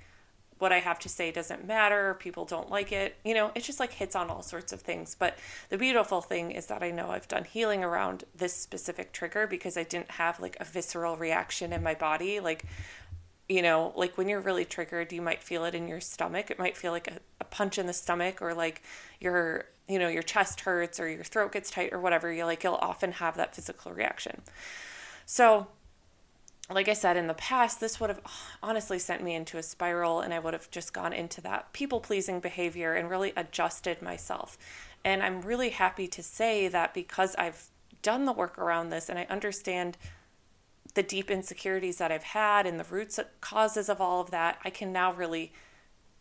what 0.60 0.72
I 0.72 0.80
have 0.80 1.00
to 1.00 1.10
say 1.10 1.32
doesn't 1.32 1.66
matter, 1.66 2.16
people 2.16 2.46
don't 2.46 2.70
like 2.70 2.92
it. 2.92 3.16
You 3.24 3.34
know, 3.34 3.52
it 3.56 3.64
just 3.64 3.80
like 3.80 3.94
hits 3.94 4.16
on 4.16 4.30
all 4.30 4.42
sorts 4.42 4.74
of 4.74 4.82
things. 4.82 5.16
But 5.18 5.38
the 5.70 5.78
beautiful 5.78 6.22
thing 6.22 6.52
is 6.52 6.68
that 6.68 6.84
I 6.84 6.92
know 6.92 7.12
I've 7.12 7.28
done 7.28 7.44
healing 7.44 7.84
around 7.84 8.24
this 8.36 8.54
specific 8.54 9.12
trigger 9.12 9.48
because 9.48 9.78
I 9.78 9.84
didn't 9.84 10.12
have 10.12 10.40
like 10.40 10.58
a 10.60 10.66
visceral 10.66 11.16
reaction 11.18 11.74
in 11.74 11.84
my 11.84 11.94
body. 11.94 12.40
Like, 12.40 12.66
you 13.48 13.62
know, 13.62 13.94
like 13.96 14.18
when 14.18 14.28
you're 14.28 14.42
really 14.42 14.66
triggered, 14.66 15.12
you 15.12 15.22
might 15.22 15.42
feel 15.42 15.64
it 15.66 15.76
in 15.76 15.88
your 15.88 16.02
stomach. 16.02 16.52
It 16.52 16.60
might 16.60 16.76
feel 16.76 16.92
like 16.92 17.08
a, 17.08 17.20
a 17.40 17.46
punch 17.46 17.78
in 17.78 17.86
the 17.86 17.94
stomach 17.94 18.42
or 18.42 18.54
like 18.54 18.82
your, 19.20 19.66
you 19.88 20.00
know, 20.00 20.10
your 20.10 20.24
chest 20.24 20.62
hurts 20.62 21.00
or 21.00 21.08
your 21.08 21.24
throat 21.24 21.52
gets 21.52 21.72
tight 21.72 21.94
or 21.94 22.00
whatever. 22.00 22.32
You 22.32 22.46
like, 22.46 22.64
you'll 22.64 22.76
often 22.76 23.14
have 23.14 23.38
that 23.38 23.56
physical 23.56 23.94
reaction. 23.94 24.42
So, 25.26 25.68
like 26.69 26.89
I 26.89 26.93
said 26.93 27.15
in 27.15 27.27
the 27.27 27.33
past, 27.33 27.79
this 27.79 28.00
would 28.00 28.09
have 28.09 28.21
honestly 28.62 29.00
sent 29.00 29.24
me 29.24 29.36
into 29.36 29.57
a 29.57 29.63
spiral 29.63 30.19
and 30.19 30.33
I 30.33 30.39
would 30.39 30.53
have 30.53 30.69
just 30.69 30.93
gone 30.93 31.13
into 31.13 31.39
that 31.41 31.71
people 31.71 32.01
pleasing 32.01 32.39
behavior 32.39 32.93
and 32.93 33.09
really 33.09 33.31
adjusted 33.38 34.01
myself. 34.01 34.57
And 35.05 35.24
I'm 35.24 35.41
really 35.41 35.69
happy 35.69 36.07
to 36.09 36.21
say 36.21 36.67
that 36.67 36.93
because 36.93 37.36
I've 37.36 37.67
done 38.01 38.25
the 38.25 38.33
work 38.33 38.57
around 38.57 38.89
this 38.89 39.07
and 39.07 39.17
I 39.17 39.25
understand 39.29 39.97
the 40.93 41.03
deep 41.03 41.31
insecurities 41.31 41.97
that 42.00 42.12
I've 42.12 42.24
had 42.24 42.65
and 42.65 42.79
the 42.79 42.83
roots 42.83 43.19
causes 43.39 43.88
of 43.88 44.01
all 44.01 44.19
of 44.19 44.31
that, 44.31 44.59
I 44.65 44.69
can 44.69 44.91
now 44.91 45.13
really 45.13 45.53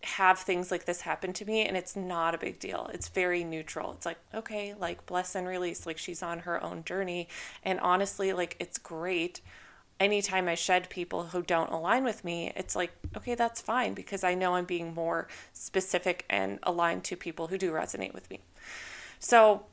have 0.03 0.39
things 0.39 0.71
like 0.71 0.85
this 0.85 1.01
happen 1.01 1.33
to 1.33 1.45
me 1.45 1.67
and 1.67 1.77
it's 1.77 1.97
not 1.97 2.35
a 2.35 2.39
big 2.39 2.61
deal. 2.61 2.89
It's 2.95 3.09
very 3.09 3.43
neutral. 3.43 3.93
It's 3.93 4.07
like, 4.07 4.19
okay, 4.33 4.75
like 4.79 5.07
bless 5.07 5.35
and 5.35 5.49
release. 5.49 5.87
Like 5.87 5.99
she's 5.99 6.23
on 6.23 6.41
her 6.41 6.63
own 6.63 6.85
journey. 6.85 7.29
And 7.65 7.81
honestly, 7.81 8.33
like 8.33 8.57
it's 8.61 8.79
great. 8.79 9.41
Anytime 9.99 10.49
I 10.49 10.55
shed 10.55 10.91
people 10.91 11.25
who 11.25 11.43
don't 11.43 11.71
align 11.71 12.05
with 12.05 12.25
me, 12.25 12.53
it's 12.55 12.77
like, 12.77 12.93
okay, 13.17 13.35
that's 13.35 13.61
fine 13.61 13.95
because 13.95 14.23
I 14.23 14.35
know 14.35 14.55
I'm 14.55 14.67
being 14.67 14.93
more 14.93 15.29
specific 15.53 16.25
and 16.29 16.59
aligned 16.63 17.05
to 17.05 17.17
people 17.17 17.47
who 17.47 17.57
do 17.57 17.73
resonate 17.73 18.13
with 18.13 18.29
me. 18.29 18.41
So 19.19 19.65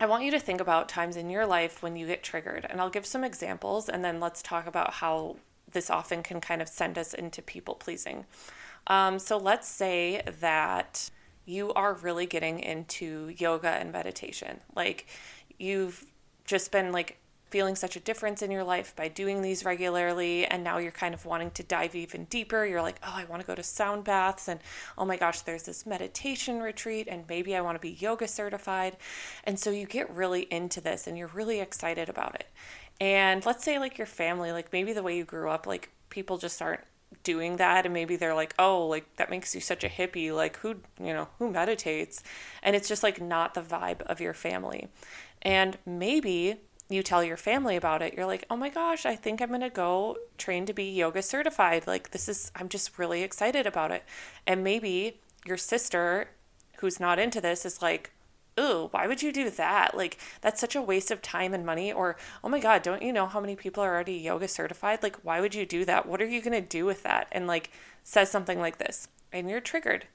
I 0.00 0.06
want 0.06 0.24
you 0.24 0.30
to 0.30 0.40
think 0.40 0.60
about 0.60 0.88
times 0.88 1.16
in 1.16 1.30
your 1.30 1.46
life 1.46 1.82
when 1.82 1.96
you 1.96 2.06
get 2.06 2.22
triggered. 2.22 2.66
And 2.68 2.80
I'll 2.80 2.90
give 2.90 3.06
some 3.06 3.24
examples 3.24 3.88
and 3.88 4.04
then 4.04 4.20
let's 4.20 4.42
talk 4.42 4.66
about 4.66 4.94
how 4.94 5.36
this 5.72 5.90
often 5.90 6.22
can 6.22 6.40
kind 6.40 6.62
of 6.62 6.68
send 6.68 6.96
us 6.96 7.12
into 7.12 7.42
people 7.42 7.74
pleasing. 7.74 8.24
Um, 8.86 9.18
so 9.18 9.36
let's 9.36 9.68
say 9.68 10.22
that 10.40 11.10
you 11.44 11.72
are 11.72 11.94
really 11.94 12.26
getting 12.26 12.60
into 12.60 13.32
yoga 13.36 13.68
and 13.68 13.92
meditation. 13.92 14.60
Like 14.74 15.06
you've 15.58 16.04
just 16.44 16.70
been 16.70 16.92
like 16.92 17.18
feeling 17.56 17.74
such 17.74 17.96
a 17.96 18.00
difference 18.00 18.42
in 18.42 18.50
your 18.50 18.62
life 18.62 18.94
by 18.96 19.08
doing 19.08 19.40
these 19.40 19.64
regularly 19.64 20.44
and 20.44 20.62
now 20.62 20.76
you're 20.76 20.92
kind 20.92 21.14
of 21.14 21.24
wanting 21.24 21.50
to 21.50 21.62
dive 21.62 21.94
even 21.94 22.26
deeper. 22.26 22.66
You're 22.66 22.82
like 22.82 23.00
oh 23.02 23.14
i 23.14 23.24
want 23.24 23.40
to 23.40 23.46
go 23.46 23.54
to 23.54 23.62
sound 23.62 24.04
baths 24.04 24.46
and 24.46 24.60
oh 24.98 25.06
my 25.06 25.16
gosh 25.16 25.40
there's 25.40 25.62
this 25.62 25.86
meditation 25.86 26.60
retreat 26.60 27.08
and 27.10 27.24
maybe 27.30 27.56
i 27.56 27.62
want 27.62 27.74
to 27.76 27.80
be 27.80 27.92
yoga 27.92 28.28
certified. 28.28 28.98
And 29.44 29.58
so 29.58 29.70
you 29.70 29.86
get 29.86 30.14
really 30.14 30.42
into 30.50 30.82
this 30.82 31.06
and 31.06 31.16
you're 31.16 31.28
really 31.28 31.60
excited 31.60 32.10
about 32.10 32.34
it. 32.34 32.46
And 33.00 33.46
let's 33.46 33.64
say 33.64 33.78
like 33.78 33.96
your 33.96 34.06
family 34.06 34.52
like 34.52 34.70
maybe 34.70 34.92
the 34.92 35.02
way 35.02 35.16
you 35.16 35.24
grew 35.24 35.48
up 35.48 35.66
like 35.66 35.88
people 36.10 36.36
just 36.36 36.60
aren't 36.60 36.84
doing 37.22 37.56
that 37.56 37.86
and 37.86 37.94
maybe 37.94 38.16
they're 38.16 38.34
like 38.34 38.52
oh 38.58 38.86
like 38.86 39.16
that 39.16 39.30
makes 39.30 39.54
you 39.54 39.62
such 39.62 39.82
a 39.82 39.88
hippie 39.88 40.34
like 40.34 40.58
who 40.58 40.74
you 41.00 41.14
know 41.14 41.28
who 41.38 41.50
meditates? 41.50 42.22
And 42.62 42.76
it's 42.76 42.86
just 42.86 43.02
like 43.02 43.18
not 43.18 43.54
the 43.54 43.62
vibe 43.62 44.02
of 44.02 44.20
your 44.20 44.34
family. 44.34 44.88
And 45.40 45.78
maybe 45.86 46.56
you 46.88 47.02
tell 47.02 47.24
your 47.24 47.36
family 47.36 47.76
about 47.76 48.02
it 48.02 48.14
you're 48.14 48.26
like 48.26 48.44
oh 48.50 48.56
my 48.56 48.68
gosh 48.68 49.04
i 49.04 49.16
think 49.16 49.40
i'm 49.40 49.48
going 49.48 49.60
to 49.60 49.70
go 49.70 50.16
train 50.38 50.66
to 50.66 50.72
be 50.72 50.84
yoga 50.84 51.22
certified 51.22 51.86
like 51.86 52.10
this 52.10 52.28
is 52.28 52.50
i'm 52.56 52.68
just 52.68 52.98
really 52.98 53.22
excited 53.22 53.66
about 53.66 53.90
it 53.90 54.04
and 54.46 54.62
maybe 54.62 55.20
your 55.44 55.56
sister 55.56 56.28
who's 56.78 57.00
not 57.00 57.18
into 57.18 57.40
this 57.40 57.64
is 57.64 57.82
like 57.82 58.12
ooh, 58.58 58.88
why 58.90 59.06
would 59.06 59.22
you 59.22 59.32
do 59.32 59.50
that? 59.50 59.96
Like, 59.96 60.18
that's 60.40 60.60
such 60.60 60.74
a 60.74 60.82
waste 60.82 61.10
of 61.10 61.22
time 61.22 61.52
and 61.52 61.66
money. 61.66 61.92
Or, 61.92 62.16
oh 62.42 62.48
my 62.48 62.58
God, 62.58 62.82
don't 62.82 63.02
you 63.02 63.12
know 63.12 63.26
how 63.26 63.40
many 63.40 63.56
people 63.56 63.82
are 63.82 63.94
already 63.94 64.14
yoga 64.14 64.48
certified? 64.48 65.02
Like, 65.02 65.16
why 65.16 65.40
would 65.40 65.54
you 65.54 65.66
do 65.66 65.84
that? 65.84 66.06
What 66.06 66.22
are 66.22 66.26
you 66.26 66.40
going 66.40 66.60
to 66.60 66.66
do 66.66 66.84
with 66.84 67.02
that? 67.02 67.28
And 67.32 67.46
like, 67.46 67.70
says 68.02 68.30
something 68.30 68.58
like 68.58 68.78
this, 68.78 69.08
and 69.32 69.50
you're 69.50 69.60
triggered. 69.60 70.06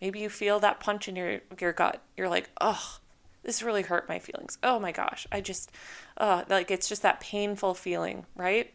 Maybe 0.00 0.18
you 0.18 0.28
feel 0.28 0.60
that 0.60 0.80
punch 0.80 1.08
in 1.08 1.16
your, 1.16 1.40
your 1.60 1.72
gut. 1.72 2.02
You're 2.16 2.28
like, 2.28 2.50
oh, 2.60 2.98
this 3.44 3.62
really 3.62 3.82
hurt 3.82 4.08
my 4.08 4.18
feelings. 4.18 4.58
Oh 4.62 4.78
my 4.78 4.92
gosh, 4.92 5.26
I 5.30 5.40
just, 5.40 5.70
uh, 6.16 6.44
like, 6.48 6.70
it's 6.70 6.88
just 6.88 7.02
that 7.02 7.20
painful 7.20 7.74
feeling, 7.74 8.26
right? 8.34 8.72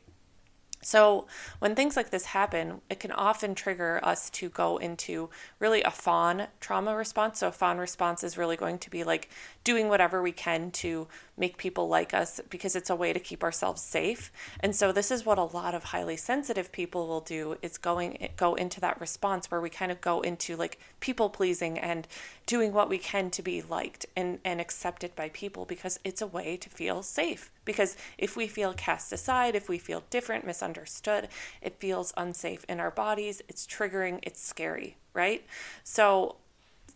So, 0.82 1.28
when 1.60 1.76
things 1.76 1.98
like 1.98 2.10
this 2.10 2.26
happen, 2.26 2.80
it 2.90 3.02
can 3.02 3.12
often 3.12 3.54
trigger 3.54 4.00
us 4.02 4.30
to 4.32 4.48
go 4.48 4.78
into 4.78 5.30
really 5.60 5.84
a 5.84 5.92
fawn 5.92 6.48
trauma 6.62 6.96
response. 6.96 7.40
So, 7.40 7.50
a 7.50 7.52
fawn 7.52 7.80
response 7.80 8.24
is 8.24 8.38
really 8.38 8.56
going 8.56 8.80
to 8.80 8.90
be 8.90 9.04
like 9.04 9.30
doing 9.66 9.90
whatever 9.90 10.22
we 10.22 10.32
can 10.32 10.72
to 10.72 11.10
make 11.40 11.58
people 11.58 11.88
like 11.88 12.14
us 12.14 12.42
because 12.50 12.76
it's 12.76 12.90
a 12.90 12.96
way 12.96 13.14
to 13.14 13.20
keep 13.20 13.44
ourselves 13.44 13.82
safe. 13.82 14.32
And 14.60 14.76
so 14.76 14.92
this 14.92 15.10
is 15.10 15.26
what 15.26 15.38
a 15.38 15.44
lot 15.44 15.74
of 15.74 15.86
highly 15.86 16.18
sensitive 16.18 16.72
people 16.72 17.08
will 17.08 17.22
do 17.22 17.58
is 17.62 17.78
going 17.78 18.30
go 18.36 18.56
into 18.56 18.82
that 18.82 19.00
response 19.00 19.50
where 19.50 19.62
we 19.62 19.70
kind 19.70 19.92
of 19.92 20.02
go 20.02 20.22
into 20.22 20.56
like 20.56 20.80
people 21.00 21.30
pleasing 21.30 21.80
and 21.80 22.08
doing 22.46 22.74
what 22.74 22.90
we 22.90 22.98
can 22.98 23.30
to 23.32 23.42
be 23.42 23.62
liked 23.62 24.06
and 24.16 24.40
and 24.44 24.60
accepted 24.60 25.16
by 25.16 25.30
people 25.30 25.66
because 25.66 26.00
it's 26.04 26.22
a 26.22 26.28
way 26.28 26.58
to 26.58 26.70
feel 26.70 27.02
safe. 27.02 27.52
Because 27.66 27.96
if 28.18 28.36
we 28.36 28.48
feel 28.48 28.74
cast 28.74 29.14
aside, 29.14 29.56
if 29.56 29.70
we 29.70 29.78
feel 29.78 30.04
different, 30.10 30.46
misunderstood, 30.46 31.28
it 31.62 31.80
feels 31.80 32.14
unsafe 32.18 32.66
in 32.68 32.80
our 32.80 32.92
bodies, 32.92 33.42
it's 33.48 33.66
triggering, 33.66 34.20
it's 34.24 34.42
scary, 34.42 34.98
right? 35.14 35.46
So 35.84 36.38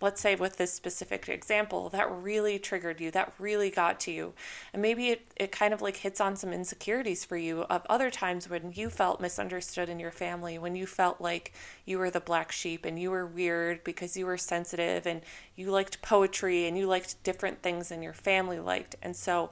let's 0.03 0.19
say 0.19 0.36
with 0.36 0.57
this 0.57 0.74
specific 0.74 1.29
example 1.29 1.88
that 1.88 2.12
really 2.12 2.60
triggered 2.60 3.00
you 3.00 3.10
that 3.10 3.33
really 3.39 3.69
got 3.69 4.01
to 4.01 4.12
you. 4.12 4.33
And 4.74 4.81
maybe 4.81 5.07
it, 5.12 5.31
it 5.38 5.51
kind 5.53 5.74
of 5.74 5.81
like 5.81 5.95
hits 5.95 6.19
on 6.19 6.36
some 6.36 6.51
insecurities 6.51 7.24
for 7.24 7.38
you 7.38 7.62
of 7.62 7.83
other 7.89 8.12
times 8.12 8.50
when 8.50 8.74
you 8.74 8.89
felt 8.89 9.22
misunderstood 9.22 9.88
in 9.88 10.01
your 10.01 10.12
family 10.12 10.60
when 10.60 10.75
you 10.75 10.86
felt 10.86 11.22
like 11.22 11.53
you 11.86 11.98
were 11.98 12.10
the 12.10 12.19
black 12.19 12.51
sheep 12.51 12.83
and 12.83 13.00
you 13.00 13.12
were 13.12 13.25
weird 13.25 13.81
because 13.86 14.17
you 14.17 14.25
were 14.25 14.38
sensitive 14.38 15.07
and 15.07 15.22
you 15.55 15.72
liked 15.72 16.01
poetry 16.01 16.67
and 16.67 16.77
you 16.77 16.86
liked 16.86 17.24
different 17.24 17.62
things 17.62 17.88
than 17.88 18.03
your 18.03 18.13
family 18.13 18.60
liked. 18.60 18.98
And 19.01 19.15
so 19.15 19.51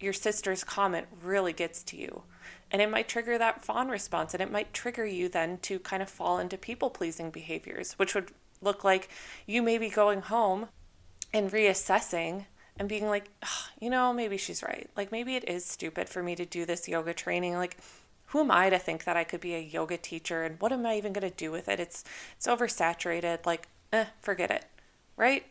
your 0.00 0.14
sister's 0.14 0.64
comment 0.64 1.08
really 1.22 1.52
gets 1.52 1.82
to 1.84 1.98
you. 1.98 2.22
And 2.70 2.80
it 2.80 2.90
might 2.90 3.06
trigger 3.06 3.36
that 3.36 3.62
fawn 3.62 3.88
response 3.88 4.32
and 4.32 4.42
it 4.42 4.50
might 4.50 4.72
trigger 4.72 5.04
you 5.04 5.28
then 5.28 5.58
to 5.58 5.78
kind 5.78 6.02
of 6.02 6.08
fall 6.08 6.38
into 6.38 6.56
people 6.56 6.88
pleasing 6.88 7.30
behaviors 7.30 7.92
which 7.98 8.14
would 8.14 8.32
look 8.64 8.84
like 8.84 9.08
you 9.46 9.62
may 9.62 9.78
be 9.78 9.88
going 9.88 10.22
home 10.22 10.68
and 11.32 11.50
reassessing 11.50 12.46
and 12.76 12.88
being 12.88 13.06
like, 13.06 13.30
you 13.80 13.90
know, 13.90 14.12
maybe 14.12 14.36
she's 14.36 14.62
right. 14.62 14.90
Like, 14.96 15.12
maybe 15.12 15.36
it 15.36 15.48
is 15.48 15.64
stupid 15.64 16.08
for 16.08 16.22
me 16.22 16.34
to 16.36 16.44
do 16.44 16.64
this 16.64 16.88
yoga 16.88 17.14
training. 17.14 17.54
Like, 17.54 17.76
who 18.26 18.40
am 18.40 18.50
I 18.50 18.68
to 18.70 18.78
think 18.78 19.04
that 19.04 19.16
I 19.16 19.24
could 19.24 19.40
be 19.40 19.54
a 19.54 19.60
yoga 19.60 19.96
teacher 19.96 20.42
and 20.42 20.60
what 20.60 20.72
am 20.72 20.84
I 20.84 20.96
even 20.96 21.12
going 21.12 21.28
to 21.28 21.36
do 21.36 21.52
with 21.52 21.68
it? 21.68 21.78
It's 21.78 22.02
it's 22.36 22.48
oversaturated. 22.48 23.46
Like, 23.46 23.68
eh, 23.92 24.06
forget 24.20 24.50
it. 24.50 24.64
Right? 25.16 25.44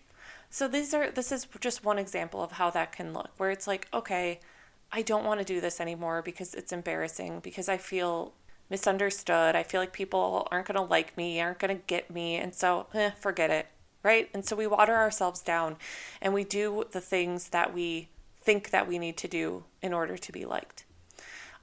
So 0.50 0.68
these 0.68 0.94
are 0.94 1.10
this 1.10 1.32
is 1.32 1.48
just 1.62 1.86
one 1.86 1.98
example 1.98 2.44
of 2.44 2.54
how 2.54 2.70
that 2.72 2.92
can 2.92 3.14
look 3.14 3.32
where 3.38 3.52
it's 3.52 3.68
like, 3.68 3.88
okay, 3.94 4.40
I 4.92 5.02
don't 5.02 5.26
want 5.26 5.40
to 5.40 5.46
do 5.46 5.62
this 5.62 5.80
anymore 5.80 6.22
because 6.22 6.54
it's 6.54 6.72
embarrassing 6.72 7.40
because 7.40 7.70
I 7.70 7.78
feel 7.78 8.34
misunderstood. 8.70 9.56
I 9.56 9.64
feel 9.64 9.82
like 9.82 9.94
people 9.94 10.48
aren't 10.52 10.68
going 10.68 10.76
to 10.76 10.82
like 10.82 11.16
me, 11.18 11.40
aren't 11.42 11.60
going 11.60 11.76
to 11.76 11.84
get 11.86 12.10
me. 12.10 12.36
And 12.36 12.54
so, 12.54 12.88
eh, 12.94 13.12
forget 13.12 13.50
it. 13.50 13.68
Right. 14.04 14.30
And 14.34 14.46
so 14.46 14.56
we 14.56 14.68
water 14.68 14.96
ourselves 14.96 15.42
down 15.42 15.78
and 16.22 16.34
we 16.34 16.44
do 16.44 16.84
the 16.92 17.00
things 17.00 17.50
that 17.50 17.74
we 17.74 18.10
think 18.42 18.72
that 18.72 18.88
we 18.88 19.00
need 19.00 19.16
to 19.18 19.28
do 19.28 19.64
in 19.82 19.94
order 19.94 20.18
to 20.18 20.32
be 20.32 20.44
liked. 20.44 20.84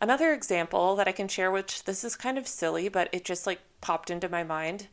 Another 0.01 0.33
example 0.33 0.97
that 0.97 1.07
I 1.07 1.13
can 1.13 1.29
share, 1.29 1.51
which 1.51 1.85
this 1.85 2.03
is 2.03 2.17
kind 2.17 2.39
of 2.39 2.49
silly, 2.49 2.89
but 2.89 3.11
it 3.13 3.25
just 3.25 3.47
like 3.47 3.61
popped 3.83 4.11
into 4.11 4.31
my 4.31 4.43
mind. 4.43 4.87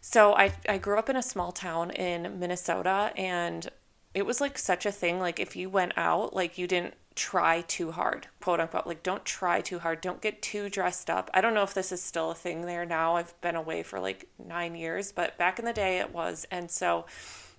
So 0.00 0.34
I, 0.34 0.54
I 0.66 0.78
grew 0.78 0.98
up 0.98 1.10
in 1.10 1.16
a 1.16 1.22
small 1.22 1.52
town 1.52 1.90
in 1.90 2.38
Minnesota 2.38 3.12
and 3.16 3.68
it 4.14 4.24
was 4.24 4.40
like 4.40 4.58
such 4.58 4.86
a 4.86 4.92
thing. 4.92 5.20
Like 5.20 5.38
if 5.38 5.54
you 5.54 5.68
went 5.68 5.92
out, 5.96 6.34
like 6.34 6.56
you 6.56 6.66
didn't 6.66 6.94
try 7.14 7.62
too 7.62 7.92
hard, 7.92 8.28
quote 8.40 8.60
unquote. 8.60 8.86
Like, 8.86 9.02
don't 9.02 9.24
try 9.24 9.60
too 9.60 9.78
hard. 9.78 10.00
Don't 10.00 10.20
get 10.20 10.42
too 10.42 10.68
dressed 10.68 11.10
up. 11.10 11.30
I 11.34 11.40
don't 11.40 11.54
know 11.54 11.62
if 11.62 11.74
this 11.74 11.92
is 11.92 12.02
still 12.02 12.30
a 12.30 12.34
thing 12.34 12.62
there 12.62 12.84
now. 12.84 13.16
I've 13.16 13.38
been 13.40 13.56
away 13.56 13.82
for 13.82 14.00
like 14.00 14.28
nine 14.38 14.74
years, 14.74 15.12
but 15.12 15.36
back 15.38 15.58
in 15.58 15.64
the 15.64 15.72
day 15.72 15.98
it 15.98 16.12
was. 16.12 16.46
And 16.50 16.70
so 16.70 17.06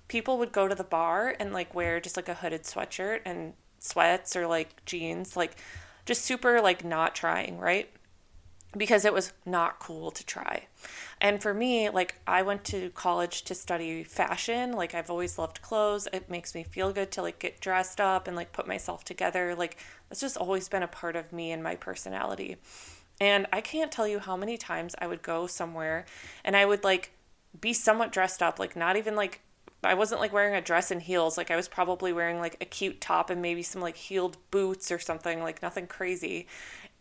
people 0.07 0.38
would 0.38 0.51
go 0.51 0.67
to 0.67 0.75
the 0.75 0.83
bar 0.83 1.36
and 1.39 1.53
like 1.53 1.74
wear 1.74 2.00
just 2.00 2.17
like 2.17 2.29
a 2.29 2.36
hooded 2.36 2.63
sweatshirt 2.63 3.22
and 3.25 3.53
sweats 3.79 4.36
or 4.36 4.48
like 4.48 4.86
jeans, 4.86 5.36
like 5.36 5.55
just 6.05 6.24
super 6.24 6.62
like 6.62 6.83
not 6.83 7.15
trying, 7.15 7.57
right? 7.57 7.89
Because 8.75 9.06
it 9.06 9.13
was 9.13 9.34
not 9.46 9.80
cool 9.80 10.10
to 10.12 10.25
try. 10.25 10.68
And 11.22 11.42
for 11.42 11.53
me, 11.53 11.89
like 11.89 12.15
I 12.25 12.42
went 12.42 12.63
to 12.65 12.89
college 12.89 13.44
to 13.44 13.56
study 13.56 14.03
fashion. 14.03 14.74
Like 14.74 14.96
I've 14.96 15.10
always 15.10 15.38
loved 15.38 15.62
clothes. 15.62 16.08
It 16.12 16.30
makes 16.30 16.56
me 16.56 16.63
feel 16.63 16.92
good 16.92 17.12
to 17.12 17.22
like 17.22 17.39
get 17.39 17.62
dressed 17.62 18.01
up 18.01 18.27
and 18.27 18.36
like 18.36 18.51
put 18.51 18.68
myself 18.68 19.03
together. 19.03 19.56
Like 19.56 19.77
that's 20.10 20.22
just 20.22 20.38
always 20.38 20.68
been 20.68 20.84
a 20.84 20.88
part 20.88 21.15
of 21.15 21.32
me 21.32 21.51
and 21.51 21.63
my 21.63 21.75
personality. 21.75 22.58
And 23.22 23.48
I 23.53 23.62
can't 23.62 23.92
tell 23.92 24.08
you 24.08 24.20
how 24.20 24.36
many 24.36 24.58
times 24.58 24.96
I 25.00 25.08
would 25.08 25.22
go 25.22 25.48
somewhere 25.48 26.06
and 26.44 26.58
I 26.58 26.65
would 26.65 26.84
like 26.84 27.12
be 27.62 27.74
somewhat 27.74 28.12
dressed 28.12 28.42
up, 28.42 28.60
like 28.60 28.75
not 28.75 28.98
even 28.98 29.15
like 29.15 29.42
I 29.84 29.94
wasn't 29.94 30.22
like 30.22 30.34
wearing 30.34 30.56
a 30.56 30.62
dress 30.62 30.92
and 30.92 31.01
heels. 31.01 31.38
Like 31.38 31.51
I 31.51 31.56
was 31.56 31.68
probably 31.68 32.13
wearing 32.13 32.39
like 32.39 32.58
a 32.62 32.65
cute 32.65 33.01
top 33.01 33.30
and 33.30 33.42
maybe 33.42 33.63
some 33.63 33.82
like 33.82 33.98
heeled 33.98 34.38
boots 34.51 34.92
or 34.92 35.00
something, 35.00 35.42
like 35.42 35.62
nothing 35.62 35.88
crazy. 35.88 36.48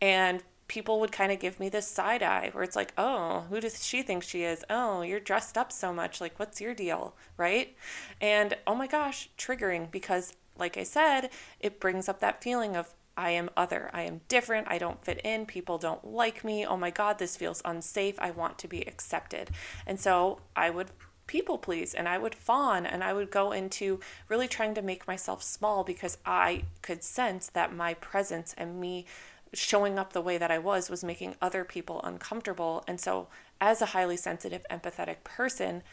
And 0.01 0.43
people 0.73 0.99
would 0.99 1.11
kind 1.11 1.31
of 1.31 1.39
give 1.39 1.59
me 1.59 1.69
this 1.69 1.87
side 1.87 2.23
eye 2.23 2.49
where 2.51 2.63
it's 2.63 2.75
like, 2.75 2.93
oh, 2.97 3.45
who 3.49 3.59
does 3.59 3.85
she 3.85 4.01
think 4.01 4.23
she 4.23 4.41
is? 4.41 4.65
Oh, 4.71 5.03
you're 5.03 5.19
dressed 5.19 5.55
up 5.55 5.71
so 5.71 5.93
much. 5.93 6.19
Like, 6.19 6.39
what's 6.39 6.59
your 6.59 6.73
deal? 6.73 7.15
Right. 7.37 7.75
And 8.19 8.57
oh 8.65 8.73
my 8.73 8.87
gosh, 8.87 9.29
triggering 9.37 9.91
because, 9.91 10.33
like 10.57 10.75
I 10.75 10.81
said, 10.81 11.29
it 11.59 11.79
brings 11.79 12.09
up 12.09 12.21
that 12.21 12.43
feeling 12.43 12.75
of, 12.75 12.95
I 13.15 13.29
am 13.29 13.51
other. 13.55 13.91
I 13.93 14.01
am 14.01 14.21
different. 14.27 14.67
I 14.67 14.79
don't 14.79 15.05
fit 15.05 15.21
in. 15.23 15.45
People 15.45 15.77
don't 15.77 16.03
like 16.03 16.43
me. 16.43 16.65
Oh 16.65 16.77
my 16.77 16.89
God, 16.89 17.19
this 17.19 17.37
feels 17.37 17.61
unsafe. 17.63 18.15
I 18.17 18.31
want 18.31 18.57
to 18.57 18.67
be 18.67 18.81
accepted. 18.81 19.51
And 19.85 19.99
so 19.99 20.39
I 20.55 20.71
would 20.71 20.89
people 21.27 21.57
please 21.57 21.93
and 21.93 22.09
I 22.09 22.17
would 22.17 22.35
fawn 22.35 22.85
and 22.85 23.03
I 23.03 23.13
would 23.13 23.31
go 23.31 23.51
into 23.51 23.99
really 24.27 24.47
trying 24.47 24.73
to 24.73 24.81
make 24.81 25.07
myself 25.07 25.41
small 25.41 25.83
because 25.83 26.17
I 26.25 26.63
could 26.81 27.03
sense 27.03 27.47
that 27.47 27.73
my 27.73 27.93
presence 27.93 28.53
and 28.57 28.79
me 28.79 29.05
showing 29.53 29.99
up 29.99 30.13
the 30.13 30.21
way 30.21 30.37
that 30.37 30.51
I 30.51 30.57
was 30.59 30.89
was 30.89 31.03
making 31.03 31.35
other 31.41 31.63
people 31.63 32.01
uncomfortable. 32.03 32.83
And 32.87 32.99
so, 32.99 33.27
as 33.61 33.81
a 33.81 33.87
highly 33.87 34.17
sensitive, 34.17 34.65
empathetic 34.69 35.23
person, 35.23 35.83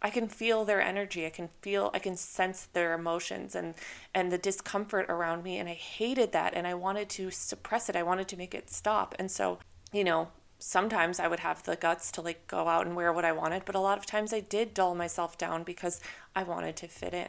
I 0.00 0.10
can 0.10 0.28
feel 0.28 0.64
their 0.64 0.80
energy. 0.80 1.26
I 1.26 1.30
can 1.30 1.48
feel, 1.60 1.90
I 1.92 1.98
can 1.98 2.16
sense 2.16 2.66
their 2.72 2.94
emotions 2.94 3.54
and 3.54 3.74
and 4.14 4.30
the 4.30 4.38
discomfort 4.38 5.06
around 5.08 5.42
me. 5.42 5.58
And 5.58 5.68
I 5.68 5.74
hated 5.74 6.32
that, 6.32 6.54
and 6.54 6.66
I 6.66 6.74
wanted 6.74 7.08
to 7.10 7.30
suppress 7.30 7.88
it. 7.88 7.96
I 7.96 8.02
wanted 8.02 8.28
to 8.28 8.36
make 8.36 8.54
it 8.54 8.70
stop. 8.70 9.14
And 9.18 9.30
so, 9.30 9.58
you 9.92 10.04
know, 10.04 10.28
sometimes 10.58 11.20
I 11.20 11.28
would 11.28 11.40
have 11.40 11.62
the 11.62 11.76
guts 11.76 12.10
to 12.12 12.22
like 12.22 12.46
go 12.46 12.68
out 12.68 12.86
and 12.86 12.96
wear 12.96 13.12
what 13.12 13.24
I 13.24 13.32
wanted, 13.32 13.64
but 13.64 13.74
a 13.74 13.80
lot 13.80 13.98
of 13.98 14.06
times 14.06 14.32
I 14.32 14.40
did 14.40 14.74
dull 14.74 14.94
myself 14.94 15.38
down 15.38 15.62
because 15.62 16.00
I 16.34 16.42
wanted 16.42 16.76
to 16.76 16.88
fit 16.88 17.14
in. 17.14 17.28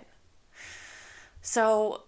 So 1.41 2.03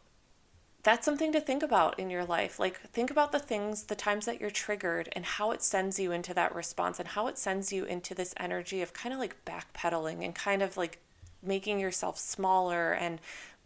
that's 0.83 1.05
something 1.05 1.31
to 1.33 1.41
think 1.41 1.63
about 1.63 1.99
in 1.99 2.09
your 2.09 2.25
life. 2.25 2.59
Like, 2.59 2.79
think 2.79 3.11
about 3.11 3.31
the 3.31 3.39
things, 3.39 3.83
the 3.83 3.95
times 3.95 4.25
that 4.25 4.41
you're 4.41 4.49
triggered, 4.49 5.09
and 5.13 5.25
how 5.25 5.51
it 5.51 5.61
sends 5.61 5.99
you 5.99 6.11
into 6.11 6.33
that 6.33 6.55
response, 6.55 6.99
and 6.99 7.09
how 7.09 7.27
it 7.27 7.37
sends 7.37 7.71
you 7.71 7.85
into 7.85 8.15
this 8.15 8.33
energy 8.37 8.81
of 8.81 8.93
kind 8.93 9.13
of 9.13 9.19
like 9.19 9.45
backpedaling 9.45 10.23
and 10.23 10.33
kind 10.33 10.61
of 10.61 10.77
like 10.77 10.99
making 11.43 11.79
yourself 11.79 12.17
smaller 12.17 12.93
and 12.93 13.19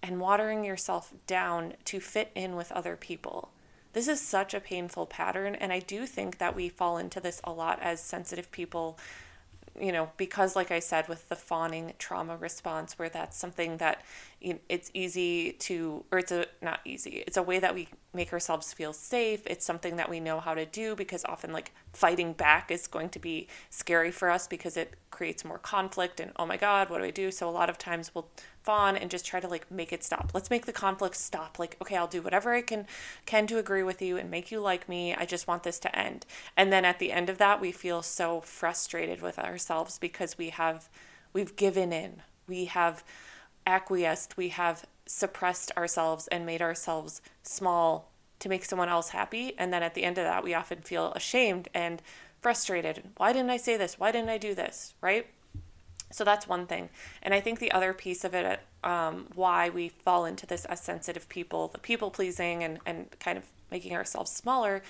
and 0.03 0.19
watering 0.19 0.63
yourself 0.63 1.13
down 1.25 1.73
to 1.85 1.99
fit 1.99 2.31
in 2.35 2.55
with 2.55 2.71
other 2.71 2.95
people. 2.95 3.49
This 3.93 4.07
is 4.07 4.21
such 4.21 4.53
a 4.53 4.59
painful 4.59 5.05
pattern, 5.05 5.55
and 5.55 5.71
I 5.71 5.79
do 5.79 6.05
think 6.05 6.37
that 6.37 6.55
we 6.55 6.69
fall 6.69 6.97
into 6.97 7.19
this 7.19 7.41
a 7.43 7.51
lot 7.51 7.79
as 7.81 8.01
sensitive 8.01 8.51
people 8.51 8.99
you 9.79 9.91
know, 9.91 10.09
because 10.17 10.55
like 10.55 10.71
I 10.71 10.79
said, 10.79 11.07
with 11.07 11.27
the 11.29 11.35
fawning 11.35 11.93
trauma 11.99 12.37
response, 12.37 12.97
where 12.97 13.09
that's 13.09 13.37
something 13.37 13.77
that 13.77 14.01
it's 14.41 14.91
easy 14.93 15.53
to, 15.53 16.05
or 16.11 16.19
it's 16.19 16.31
a 16.31 16.45
not 16.61 16.79
easy, 16.85 17.23
it's 17.27 17.37
a 17.37 17.43
way 17.43 17.59
that 17.59 17.73
we 17.73 17.89
make 18.13 18.31
ourselves 18.31 18.73
feel 18.73 18.93
safe. 18.93 19.41
It's 19.45 19.65
something 19.65 19.95
that 19.97 20.09
we 20.09 20.19
know 20.19 20.39
how 20.39 20.53
to 20.53 20.65
do 20.65 20.95
because 20.95 21.25
often 21.25 21.51
like 21.51 21.71
fighting 21.95 22.33
back 22.33 22.69
is 22.69 22.87
going 22.87 23.09
to 23.09 23.19
be 23.19 23.47
scary 23.69 24.11
for 24.11 24.29
us 24.29 24.47
because 24.47 24.75
it 24.75 24.95
creates 25.11 25.45
more 25.45 25.57
conflict 25.57 26.19
and 26.19 26.31
oh 26.35 26.45
my 26.45 26.57
god, 26.57 26.89
what 26.89 26.97
do 26.97 27.05
I 27.05 27.11
do? 27.11 27.31
So 27.31 27.49
a 27.49 27.51
lot 27.51 27.69
of 27.69 27.77
times 27.77 28.13
we'll 28.13 28.27
fawn 28.63 28.97
and 28.97 29.09
just 29.09 29.25
try 29.25 29.39
to 29.39 29.47
like 29.47 29.71
make 29.71 29.93
it 29.93 30.03
stop. 30.03 30.31
Let's 30.33 30.49
make 30.49 30.65
the 30.65 30.73
conflict 30.73 31.15
stop. 31.15 31.57
Like, 31.57 31.77
okay, 31.81 31.95
I'll 31.95 32.07
do 32.07 32.21
whatever 32.21 32.53
I 32.53 32.61
can 32.61 32.85
can 33.25 33.47
to 33.47 33.57
agree 33.57 33.83
with 33.83 34.01
you 34.01 34.17
and 34.17 34.29
make 34.29 34.51
you 34.51 34.59
like 34.59 34.89
me. 34.89 35.15
I 35.15 35.25
just 35.25 35.47
want 35.47 35.63
this 35.63 35.79
to 35.79 35.97
end. 35.97 36.25
And 36.57 36.71
then 36.71 36.83
at 36.83 36.99
the 36.99 37.11
end 37.11 37.29
of 37.29 37.37
that, 37.37 37.61
we 37.61 37.71
feel 37.71 38.01
so 38.01 38.41
frustrated 38.41 39.21
with 39.21 39.39
ourselves 39.39 39.97
because 39.97 40.37
we 40.37 40.49
have 40.49 40.89
we've 41.31 41.55
given 41.55 41.93
in. 41.93 42.21
We 42.47 42.65
have 42.65 43.03
acquiesced. 43.65 44.37
We 44.37 44.49
have 44.49 44.85
suppressed 45.05 45.71
ourselves 45.77 46.27
and 46.27 46.45
made 46.45 46.61
ourselves 46.61 47.21
small 47.43 48.11
to 48.39 48.49
make 48.49 48.65
someone 48.65 48.89
else 48.89 49.09
happy. 49.09 49.53
And 49.57 49.71
then 49.71 49.83
at 49.83 49.93
the 49.93 50.03
end 50.03 50.17
of 50.17 50.25
that, 50.25 50.43
we 50.43 50.53
often 50.53 50.81
feel 50.81 51.11
ashamed 51.13 51.69
and 51.73 52.01
frustrated. 52.41 53.03
Why 53.17 53.33
didn't 53.33 53.49
I 53.49 53.57
say 53.57 53.77
this? 53.77 53.99
Why 53.99 54.11
didn't 54.11 54.29
I 54.29 54.37
do 54.37 54.53
this? 54.53 54.93
Right? 55.01 55.27
So 56.11 56.23
that's 56.23 56.47
one 56.47 56.67
thing. 56.67 56.89
And 57.23 57.33
I 57.33 57.41
think 57.41 57.59
the 57.59 57.71
other 57.71 57.93
piece 57.93 58.23
of 58.23 58.33
it, 58.33 58.59
um, 58.83 59.27
why 59.33 59.69
we 59.69 59.89
fall 59.89 60.25
into 60.25 60.45
this 60.45 60.65
as 60.65 60.79
sensitive 60.79 61.27
people, 61.27 61.69
the 61.69 61.79
people 61.79 62.11
pleasing 62.11 62.63
and, 62.63 62.79
and 62.85 63.07
kind 63.19 63.37
of 63.37 63.45
making 63.71 63.95
ourselves 63.95 64.31
smaller, 64.31 64.83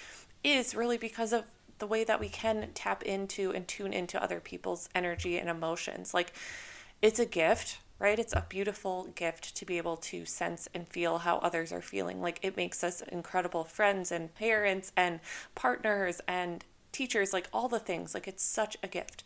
is 0.44 0.76
really 0.76 0.98
because 0.98 1.34
of 1.34 1.46
the 1.80 1.88
way 1.88 2.04
that 2.04 2.20
we 2.20 2.30
can 2.30 2.70
tap 2.74 3.04
into 3.04 3.52
and 3.52 3.68
tune 3.68 3.94
into 3.94 4.22
other 4.22 4.40
people's 4.40 4.90
energy 4.94 5.38
and 5.38 5.50
emotions. 5.50 6.14
Like, 6.14 6.34
it's 7.02 7.20
a 7.20 7.26
gift, 7.26 7.80
right? 8.00 8.20
It's 8.20 8.34
a 8.34 8.46
beautiful 8.50 9.06
gift 9.16 9.56
to 9.56 9.66
be 9.66 9.78
able 9.78 9.98
to 9.98 10.26
sense 10.26 10.68
and 10.74 10.88
feel 10.88 11.20
how 11.20 11.38
others 11.38 11.72
are 11.72 11.82
feeling. 11.82 12.22
Like, 12.22 12.40
it 12.42 12.58
makes 12.58 12.84
us 12.84 13.02
incredible 13.02 13.64
friends 13.64 14.12
and 14.12 14.34
parents 14.36 14.92
and 14.98 15.20
partners 15.54 16.22
and 16.28 16.64
teachers, 16.92 17.34
like 17.34 17.48
all 17.54 17.70
the 17.70 17.80
things. 17.80 18.14
Like, 18.14 18.28
it's 18.28 18.44
such 18.44 18.76
a 18.84 18.88
gift. 18.88 19.24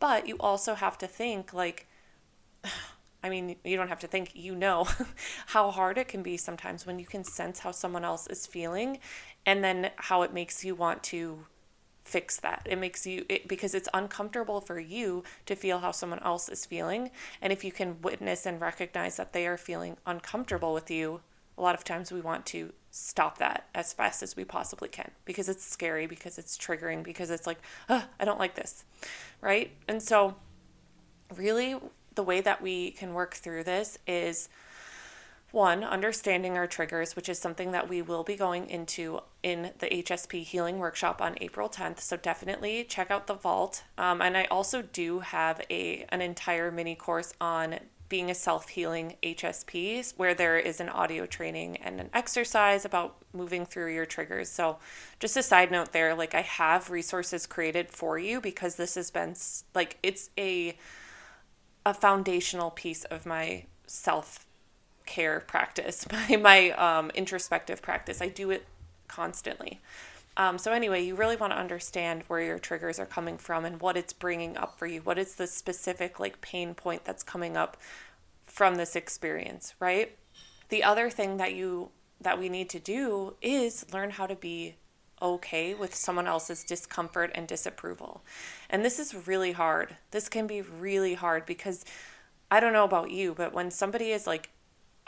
But 0.00 0.26
you 0.26 0.36
also 0.40 0.74
have 0.74 0.98
to 0.98 1.06
think, 1.06 1.52
like, 1.52 1.86
I 3.22 3.30
mean, 3.30 3.56
you 3.64 3.76
don't 3.76 3.88
have 3.88 4.00
to 4.00 4.06
think, 4.06 4.30
you 4.34 4.54
know 4.54 4.86
how 5.46 5.70
hard 5.70 5.98
it 5.98 6.08
can 6.08 6.22
be 6.22 6.36
sometimes 6.36 6.86
when 6.86 6.98
you 6.98 7.06
can 7.06 7.24
sense 7.24 7.60
how 7.60 7.72
someone 7.72 8.04
else 8.04 8.28
is 8.28 8.46
feeling 8.46 9.00
and 9.44 9.64
then 9.64 9.90
how 9.96 10.22
it 10.22 10.32
makes 10.32 10.64
you 10.64 10.74
want 10.74 11.02
to 11.04 11.46
fix 12.08 12.40
that. 12.40 12.66
It 12.68 12.78
makes 12.78 13.06
you, 13.06 13.26
it, 13.28 13.46
because 13.46 13.74
it's 13.74 13.88
uncomfortable 13.92 14.62
for 14.62 14.80
you 14.80 15.24
to 15.44 15.54
feel 15.54 15.80
how 15.80 15.90
someone 15.90 16.22
else 16.22 16.48
is 16.48 16.64
feeling. 16.64 17.10
And 17.42 17.52
if 17.52 17.62
you 17.62 17.70
can 17.70 18.00
witness 18.00 18.46
and 18.46 18.60
recognize 18.60 19.16
that 19.18 19.34
they 19.34 19.46
are 19.46 19.58
feeling 19.58 19.98
uncomfortable 20.06 20.72
with 20.72 20.90
you, 20.90 21.20
a 21.58 21.60
lot 21.60 21.74
of 21.74 21.84
times 21.84 22.10
we 22.10 22.22
want 22.22 22.46
to 22.46 22.72
stop 22.90 23.36
that 23.38 23.68
as 23.74 23.92
fast 23.92 24.22
as 24.22 24.36
we 24.36 24.44
possibly 24.44 24.88
can 24.88 25.10
because 25.26 25.48
it's 25.48 25.64
scary, 25.64 26.06
because 26.06 26.38
it's 26.38 26.56
triggering, 26.56 27.02
because 27.02 27.30
it's 27.30 27.46
like, 27.46 27.58
oh, 27.90 28.04
I 28.18 28.24
don't 28.24 28.38
like 28.38 28.54
this, 28.54 28.84
right? 29.42 29.70
And 29.86 30.02
so, 30.02 30.36
really, 31.36 31.76
the 32.14 32.22
way 32.22 32.40
that 32.40 32.62
we 32.62 32.92
can 32.92 33.12
work 33.12 33.34
through 33.34 33.64
this 33.64 33.98
is 34.06 34.48
one, 35.50 35.82
understanding 35.82 36.56
our 36.56 36.66
triggers, 36.66 37.16
which 37.16 37.28
is 37.28 37.38
something 37.38 37.72
that 37.72 37.88
we 37.88 38.02
will 38.02 38.22
be 38.22 38.36
going 38.36 38.68
into 38.68 39.20
in 39.42 39.70
the 39.78 39.86
HSP 39.86 40.42
healing 40.42 40.78
workshop 40.78 41.22
on 41.22 41.36
April 41.40 41.68
10th. 41.68 42.00
So 42.00 42.16
definitely 42.16 42.84
check 42.84 43.10
out 43.10 43.26
the 43.26 43.34
vault. 43.34 43.84
Um, 43.96 44.20
and 44.20 44.36
I 44.36 44.44
also 44.44 44.82
do 44.82 45.20
have 45.20 45.60
a 45.70 46.04
an 46.10 46.20
entire 46.20 46.70
mini 46.70 46.94
course 46.94 47.32
on 47.40 47.78
being 48.08 48.30
a 48.30 48.34
self 48.34 48.68
healing 48.68 49.16
HSP, 49.22 50.14
where 50.16 50.34
there 50.34 50.58
is 50.58 50.80
an 50.80 50.88
audio 50.88 51.26
training 51.26 51.76
and 51.78 52.00
an 52.00 52.10
exercise 52.12 52.84
about 52.84 53.16
moving 53.32 53.66
through 53.66 53.92
your 53.92 54.06
triggers. 54.06 54.48
So, 54.48 54.78
just 55.20 55.36
a 55.36 55.42
side 55.42 55.70
note 55.70 55.92
there, 55.92 56.14
like 56.14 56.34
I 56.34 56.42
have 56.42 56.90
resources 56.90 57.46
created 57.46 57.90
for 57.90 58.18
you 58.18 58.40
because 58.40 58.76
this 58.76 58.94
has 58.94 59.10
been 59.10 59.34
like 59.74 59.98
it's 60.02 60.30
a 60.38 60.76
a 61.86 61.94
foundational 61.94 62.70
piece 62.70 63.04
of 63.04 63.24
my 63.24 63.64
self 63.86 64.46
care 65.08 65.40
practice, 65.40 66.06
my 66.12 66.36
my 66.36 66.70
um, 66.72 67.10
introspective 67.10 67.82
practice. 67.82 68.22
I 68.22 68.28
do 68.28 68.50
it 68.50 68.66
constantly. 69.08 69.80
Um, 70.36 70.56
so 70.56 70.72
anyway, 70.72 71.02
you 71.04 71.16
really 71.16 71.34
want 71.34 71.52
to 71.52 71.58
understand 71.58 72.22
where 72.28 72.40
your 72.40 72.60
triggers 72.60 73.00
are 73.00 73.06
coming 73.06 73.38
from 73.38 73.64
and 73.64 73.80
what 73.80 73.96
it's 73.96 74.12
bringing 74.12 74.56
up 74.56 74.78
for 74.78 74.86
you. 74.86 75.00
What 75.00 75.18
is 75.18 75.34
the 75.34 75.48
specific 75.48 76.20
like 76.20 76.40
pain 76.40 76.74
point 76.74 77.04
that's 77.04 77.24
coming 77.24 77.56
up 77.56 77.76
from 78.44 78.76
this 78.76 78.94
experience, 78.94 79.74
right? 79.80 80.16
The 80.68 80.84
other 80.84 81.10
thing 81.10 81.38
that 81.38 81.54
you 81.54 81.90
that 82.20 82.38
we 82.38 82.48
need 82.48 82.68
to 82.70 82.78
do 82.78 83.34
is 83.42 83.86
learn 83.92 84.10
how 84.10 84.26
to 84.26 84.36
be 84.36 84.76
okay 85.20 85.74
with 85.74 85.94
someone 85.94 86.26
else's 86.26 86.62
discomfort 86.64 87.30
and 87.34 87.48
disapproval. 87.48 88.22
And 88.70 88.84
this 88.84 88.98
is 88.98 89.26
really 89.26 89.52
hard. 89.52 89.96
This 90.10 90.28
can 90.28 90.46
be 90.46 90.60
really 90.60 91.14
hard 91.14 91.46
because 91.46 91.84
I 92.50 92.60
don't 92.60 92.72
know 92.72 92.84
about 92.84 93.10
you, 93.10 93.34
but 93.34 93.52
when 93.52 93.70
somebody 93.70 94.10
is 94.10 94.26
like 94.26 94.50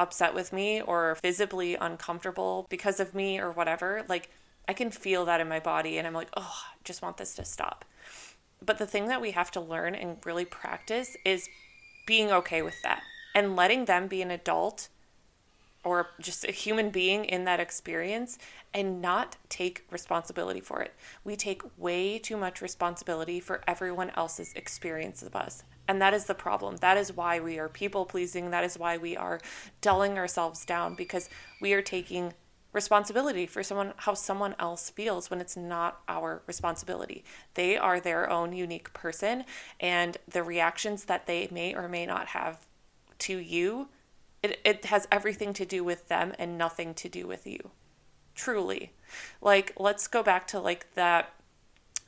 upset 0.01 0.35
with 0.35 0.53
me 0.53 0.81
or 0.81 1.17
visibly 1.23 1.77
uncomfortable 1.77 2.67
because 2.71 2.99
of 2.99 3.15
me 3.15 3.39
or 3.39 3.53
whatever, 3.53 4.05
like 4.09 4.31
I 4.67 4.73
can 4.73 4.91
feel 4.91 5.25
that 5.27 5.41
in 5.41 5.49
my 5.49 5.61
body 5.61 5.99
and 5.99 6.07
I'm 6.07 6.15
like, 6.15 6.31
oh, 6.37 6.63
I 6.65 6.77
just 6.83 7.03
want 7.03 7.19
this 7.19 7.35
to 7.37 7.45
stop. 7.45 7.85
But 8.65 8.79
the 8.79 8.87
thing 8.87 9.07
that 9.07 9.21
we 9.21 9.33
have 9.33 9.51
to 9.53 9.61
learn 9.61 9.95
and 9.95 10.17
really 10.25 10.45
practice 10.45 11.17
is 11.25 11.49
being 12.07 12.33
okay 12.33 12.63
with 12.63 12.81
that 12.83 13.03
and 13.35 13.57
letting 13.57 13.85
them 13.85 14.09
be 14.09 14.23
an 14.23 14.31
adult 14.31 14.89
or 15.85 16.09
just 16.21 16.45
a 16.45 16.53
human 16.53 16.91
being 16.91 17.25
in 17.25 17.45
that 17.45 17.61
experience 17.61 18.39
and 18.75 19.01
not 19.01 19.37
take 19.49 19.87
responsibility 19.91 20.61
for 20.61 20.83
it. 20.83 20.95
We 21.25 21.37
take 21.37 21.63
way 21.79 22.19
too 22.19 22.37
much 22.37 22.61
responsibility 22.61 23.41
for 23.41 23.63
everyone 23.67 24.11
else's 24.11 24.53
experience 24.55 25.23
of 25.23 25.35
us. 25.35 25.63
And 25.91 26.01
that 26.01 26.15
is 26.15 26.27
the 26.27 26.37
problem. 26.37 26.77
That 26.77 26.97
is 26.97 27.17
why 27.17 27.41
we 27.41 27.59
are 27.59 27.69
people 27.69 28.05
pleasing. 28.05 28.53
That 28.53 28.63
is 28.63 28.79
why 28.79 28.97
we 28.97 29.17
are 29.17 29.41
dulling 29.81 30.19
ourselves 30.19 30.65
down 30.65 30.95
because 30.95 31.29
we 31.61 31.73
are 31.73 31.83
taking 31.83 32.33
responsibility 32.73 33.45
for 33.45 33.65
someone 33.65 33.95
how 33.97 34.15
someone 34.15 34.55
else 34.61 34.89
feels 34.91 35.29
when 35.29 35.41
it's 35.41 35.57
not 35.57 36.03
our 36.07 36.43
responsibility. 36.47 37.25
They 37.55 37.77
are 37.77 37.99
their 37.99 38.31
own 38.31 38.53
unique 38.53 38.93
person 38.93 39.43
and 39.81 40.17
the 40.29 40.45
reactions 40.45 41.07
that 41.07 41.27
they 41.27 41.49
may 41.51 41.75
or 41.75 41.89
may 41.89 42.07
not 42.07 42.29
have 42.29 42.69
to 43.19 43.39
you, 43.39 43.89
it, 44.45 44.61
it 44.65 44.85
has 44.85 45.09
everything 45.11 45.53
to 45.55 45.65
do 45.65 45.83
with 45.83 46.07
them 46.07 46.35
and 46.39 46.57
nothing 46.57 46.95
to 46.95 47.09
do 47.09 47.27
with 47.27 47.49
you. 47.49 47.71
Truly. 48.37 48.93
Like 49.41 49.73
let's 49.77 50.07
go 50.07 50.23
back 50.23 50.47
to 50.47 50.61
like 50.61 50.95
that 50.95 51.35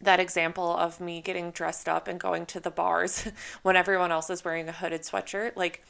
that 0.03 0.21
example 0.21 0.77
of 0.77 1.01
me 1.01 1.21
getting 1.21 1.53
dressed 1.53 1.89
up 1.89 2.09
and 2.09 2.19
going 2.19 2.45
to 2.47 2.61
the 2.61 2.71
bars 2.71 3.29
when 3.63 3.77
everyone 3.77 4.13
else 4.13 4.29
is 4.29 4.45
wearing 4.45 4.69
a 4.69 4.73
hooded 4.73 5.03
sweatshirt, 5.03 5.57
like 5.57 5.85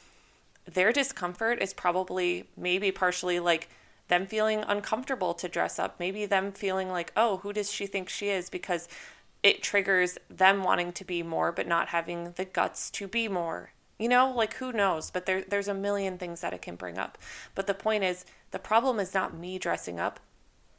their 0.65 0.93
discomfort 0.93 1.61
is 1.61 1.73
probably 1.73 2.47
maybe 2.55 2.91
partially 2.91 3.39
like 3.39 3.69
them 4.07 4.27
feeling 4.27 4.63
uncomfortable 4.67 5.33
to 5.33 5.47
dress 5.47 5.79
up, 5.79 5.99
maybe 5.99 6.25
them 6.25 6.51
feeling 6.51 6.89
like, 6.89 7.11
oh, 7.17 7.37
who 7.37 7.51
does 7.51 7.71
she 7.71 7.87
think 7.87 8.09
she 8.09 8.29
is? 8.29 8.49
Because 8.49 8.87
it 9.41 9.63
triggers 9.63 10.17
them 10.29 10.63
wanting 10.63 10.93
to 10.93 11.03
be 11.03 11.23
more, 11.23 11.51
but 11.51 11.67
not 11.67 11.89
having 11.89 12.31
the 12.33 12.45
guts 12.45 12.89
to 12.91 13.07
be 13.07 13.27
more. 13.27 13.71
You 13.99 14.09
know, 14.09 14.31
like 14.31 14.55
who 14.55 14.71
knows? 14.71 15.11
But 15.11 15.25
there, 15.25 15.43
there's 15.43 15.67
a 15.67 15.73
million 15.73 16.17
things 16.17 16.41
that 16.41 16.53
it 16.53 16.61
can 16.61 16.75
bring 16.75 16.97
up. 16.97 17.17
But 17.55 17.67
the 17.67 17.73
point 17.73 18.03
is, 18.03 18.25
the 18.51 18.59
problem 18.59 18.99
is 18.99 19.13
not 19.13 19.37
me 19.37 19.57
dressing 19.57 19.99
up. 19.99 20.19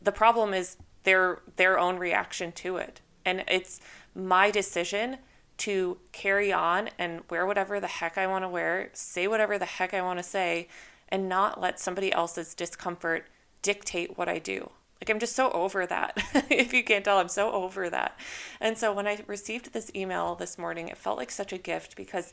The 0.01 0.13
problem 0.13 0.53
is 0.55 0.77
their 1.05 1.41
their 1.57 1.79
own 1.79 1.99
reaction 1.99 2.53
to 2.53 2.77
it. 2.77 3.01
And 3.25 3.45
it's 3.49 3.81
my 4.15 4.51
decision 4.51 5.19
to 5.57 5.99
carry 6.13 6.53
on 6.53 6.91
and 6.99 7.23
wear 7.31 7.47
whatever 7.47 7.81
the 7.81 7.87
heck 7.87 8.19
I 8.19 8.27
want 8.27 8.45
to 8.45 8.49
wear, 8.49 8.91
say 8.93 9.29
whatever 9.29 9.59
the 9.59 9.65
heck 9.65 9.95
I 9.95 10.03
want 10.03 10.19
to 10.19 10.25
say, 10.25 10.69
and 11.09 11.29
not 11.29 11.61
let 11.61 11.79
somebody 11.79 12.13
else's 12.13 12.55
discomfort 12.55 13.29
dictate 13.63 14.19
what 14.19 14.29
I 14.29 14.39
do. 14.39 14.71
Like, 15.01 15.11
I'm 15.11 15.19
just 15.21 15.37
so 15.37 15.51
over 15.51 15.87
that. 15.87 16.17
if 16.51 16.73
you 16.73 16.83
can't 16.83 17.05
tell, 17.05 17.19
I'm 17.19 17.29
so 17.29 17.53
over 17.53 17.91
that. 17.91 18.19
And 18.61 18.79
so 18.79 18.93
when 18.93 19.07
I 19.07 19.23
received 19.27 19.73
this 19.73 19.91
email 19.95 20.35
this 20.35 20.57
morning, 20.59 20.89
it 20.89 20.97
felt 20.97 21.19
like 21.19 21.31
such 21.31 21.53
a 21.53 21.59
gift 21.59 21.97
because, 21.97 22.33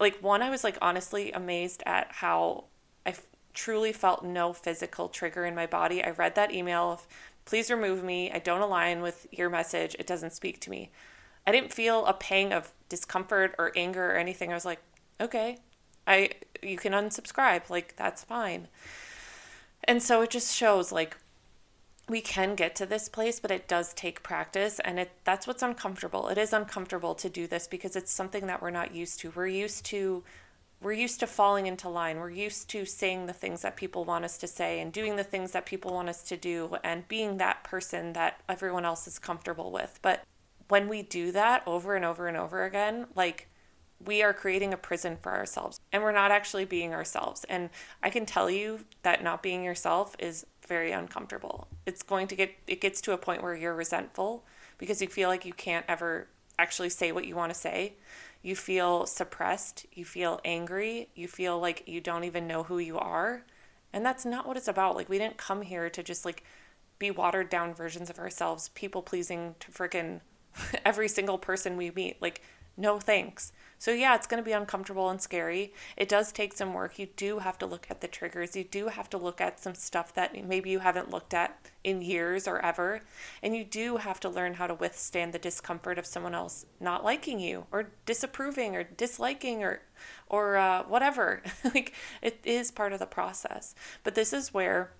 like, 0.00 0.18
one, 0.20 0.42
I 0.42 0.50
was 0.50 0.64
like 0.64 0.76
honestly 0.82 1.32
amazed 1.32 1.82
at 1.86 2.08
how 2.10 2.64
I 3.06 3.10
f- 3.10 3.26
truly 3.54 3.92
felt 3.92 4.24
no 4.24 4.52
physical 4.52 5.08
trigger 5.08 5.44
in 5.44 5.54
my 5.54 5.66
body. 5.66 6.02
I 6.02 6.10
read 6.10 6.34
that 6.34 6.52
email 6.52 6.92
of, 6.92 7.06
please 7.48 7.70
remove 7.70 8.04
me. 8.04 8.30
I 8.30 8.40
don't 8.40 8.60
align 8.60 9.00
with 9.00 9.26
your 9.32 9.48
message. 9.48 9.96
It 9.98 10.06
doesn't 10.06 10.34
speak 10.34 10.60
to 10.60 10.70
me. 10.70 10.90
I 11.46 11.50
didn't 11.50 11.72
feel 11.72 12.04
a 12.04 12.12
pang 12.12 12.52
of 12.52 12.74
discomfort 12.90 13.54
or 13.58 13.72
anger 13.74 14.12
or 14.12 14.16
anything. 14.16 14.50
I 14.50 14.54
was 14.54 14.66
like, 14.66 14.82
okay, 15.18 15.56
I 16.06 16.32
you 16.62 16.76
can 16.76 16.92
unsubscribe. 16.92 17.70
Like 17.70 17.96
that's 17.96 18.22
fine. 18.22 18.68
And 19.84 20.02
so 20.02 20.20
it 20.20 20.28
just 20.28 20.54
shows 20.54 20.92
like 20.92 21.16
we 22.06 22.20
can 22.20 22.54
get 22.54 22.76
to 22.76 22.86
this 22.86 23.08
place, 23.08 23.40
but 23.40 23.50
it 23.50 23.66
does 23.66 23.94
take 23.94 24.22
practice 24.22 24.78
and 24.84 24.98
it 24.98 25.10
that's 25.24 25.46
what's 25.46 25.62
uncomfortable. 25.62 26.28
It 26.28 26.36
is 26.36 26.52
uncomfortable 26.52 27.14
to 27.14 27.30
do 27.30 27.46
this 27.46 27.66
because 27.66 27.96
it's 27.96 28.12
something 28.12 28.46
that 28.46 28.60
we're 28.60 28.68
not 28.68 28.94
used 28.94 29.20
to. 29.20 29.32
We're 29.34 29.46
used 29.46 29.86
to 29.86 30.22
we're 30.80 30.92
used 30.92 31.20
to 31.20 31.26
falling 31.26 31.66
into 31.66 31.88
line. 31.88 32.18
We're 32.18 32.30
used 32.30 32.70
to 32.70 32.84
saying 32.84 33.26
the 33.26 33.32
things 33.32 33.62
that 33.62 33.76
people 33.76 34.04
want 34.04 34.24
us 34.24 34.38
to 34.38 34.46
say 34.46 34.80
and 34.80 34.92
doing 34.92 35.16
the 35.16 35.24
things 35.24 35.50
that 35.52 35.66
people 35.66 35.92
want 35.92 36.08
us 36.08 36.22
to 36.24 36.36
do 36.36 36.76
and 36.84 37.08
being 37.08 37.38
that 37.38 37.64
person 37.64 38.12
that 38.12 38.40
everyone 38.48 38.84
else 38.84 39.06
is 39.08 39.18
comfortable 39.18 39.72
with. 39.72 39.98
But 40.02 40.22
when 40.68 40.88
we 40.88 41.02
do 41.02 41.32
that 41.32 41.62
over 41.66 41.96
and 41.96 42.04
over 42.04 42.28
and 42.28 42.36
over 42.36 42.64
again, 42.64 43.06
like 43.16 43.48
we 44.04 44.22
are 44.22 44.32
creating 44.32 44.72
a 44.72 44.76
prison 44.76 45.16
for 45.20 45.32
ourselves 45.32 45.80
and 45.92 46.02
we're 46.02 46.12
not 46.12 46.30
actually 46.30 46.64
being 46.64 46.94
ourselves. 46.94 47.44
And 47.48 47.70
I 48.02 48.10
can 48.10 48.24
tell 48.24 48.48
you 48.48 48.84
that 49.02 49.24
not 49.24 49.42
being 49.42 49.64
yourself 49.64 50.14
is 50.20 50.46
very 50.68 50.92
uncomfortable. 50.92 51.66
It's 51.86 52.02
going 52.04 52.28
to 52.28 52.36
get, 52.36 52.54
it 52.68 52.80
gets 52.80 53.00
to 53.02 53.12
a 53.12 53.18
point 53.18 53.42
where 53.42 53.56
you're 53.56 53.74
resentful 53.74 54.44
because 54.76 55.02
you 55.02 55.08
feel 55.08 55.28
like 55.28 55.44
you 55.44 55.52
can't 55.52 55.86
ever 55.88 56.28
actually 56.58 56.90
say 56.90 57.10
what 57.10 57.24
you 57.24 57.34
want 57.34 57.52
to 57.52 57.58
say. 57.58 57.94
You 58.42 58.54
feel 58.56 59.06
suppressed. 59.06 59.86
You 59.92 60.04
feel 60.04 60.40
angry. 60.44 61.08
You 61.14 61.28
feel 61.28 61.58
like 61.58 61.84
you 61.86 62.00
don't 62.00 62.24
even 62.24 62.46
know 62.46 62.62
who 62.62 62.78
you 62.78 62.98
are. 62.98 63.44
And 63.92 64.04
that's 64.04 64.24
not 64.24 64.46
what 64.46 64.56
it's 64.56 64.68
about. 64.68 64.96
Like, 64.96 65.08
we 65.08 65.18
didn't 65.18 65.38
come 65.38 65.62
here 65.62 65.90
to 65.90 66.02
just 66.02 66.24
like 66.24 66.44
be 66.98 67.10
watered 67.10 67.48
down 67.48 67.74
versions 67.74 68.10
of 68.10 68.18
ourselves, 68.18 68.70
people 68.70 69.02
pleasing 69.02 69.54
to 69.60 69.70
freaking 69.70 70.20
every 70.84 71.08
single 71.08 71.38
person 71.38 71.76
we 71.76 71.90
meet. 71.90 72.20
Like, 72.20 72.42
no 72.76 72.98
thanks. 72.98 73.52
So, 73.78 73.92
yeah, 73.92 74.14
it's 74.14 74.26
going 74.26 74.42
to 74.42 74.44
be 74.44 74.52
uncomfortable 74.52 75.08
and 75.08 75.20
scary. 75.20 75.72
It 75.96 76.08
does 76.08 76.32
take 76.32 76.52
some 76.52 76.74
work. 76.74 76.98
You 76.98 77.08
do 77.16 77.38
have 77.38 77.58
to 77.58 77.66
look 77.66 77.86
at 77.90 78.00
the 78.00 78.08
triggers. 78.08 78.56
You 78.56 78.64
do 78.64 78.88
have 78.88 79.08
to 79.10 79.18
look 79.18 79.40
at 79.40 79.60
some 79.60 79.74
stuff 79.74 80.12
that 80.14 80.46
maybe 80.46 80.70
you 80.70 80.80
haven't 80.80 81.10
looked 81.10 81.32
at 81.32 81.58
in 81.84 82.02
years 82.02 82.48
or 82.48 82.58
ever. 82.64 83.02
And 83.42 83.56
you 83.56 83.64
do 83.64 83.98
have 83.98 84.20
to 84.20 84.28
learn 84.28 84.54
how 84.54 84.66
to 84.66 84.74
withstand 84.74 85.32
the 85.32 85.38
discomfort 85.38 85.98
of 85.98 86.06
someone 86.06 86.34
else 86.34 86.66
not 86.80 87.04
liking 87.04 87.38
you 87.40 87.66
or 87.70 87.90
disapproving 88.04 88.74
or 88.74 88.82
disliking 88.82 89.62
or, 89.62 89.82
or 90.28 90.56
uh, 90.56 90.82
whatever. 90.84 91.42
like, 91.64 91.94
it 92.20 92.40
is 92.44 92.70
part 92.70 92.92
of 92.92 92.98
the 92.98 93.06
process. 93.06 93.74
But 94.02 94.14
this 94.14 94.32
is 94.32 94.52
where 94.52 94.90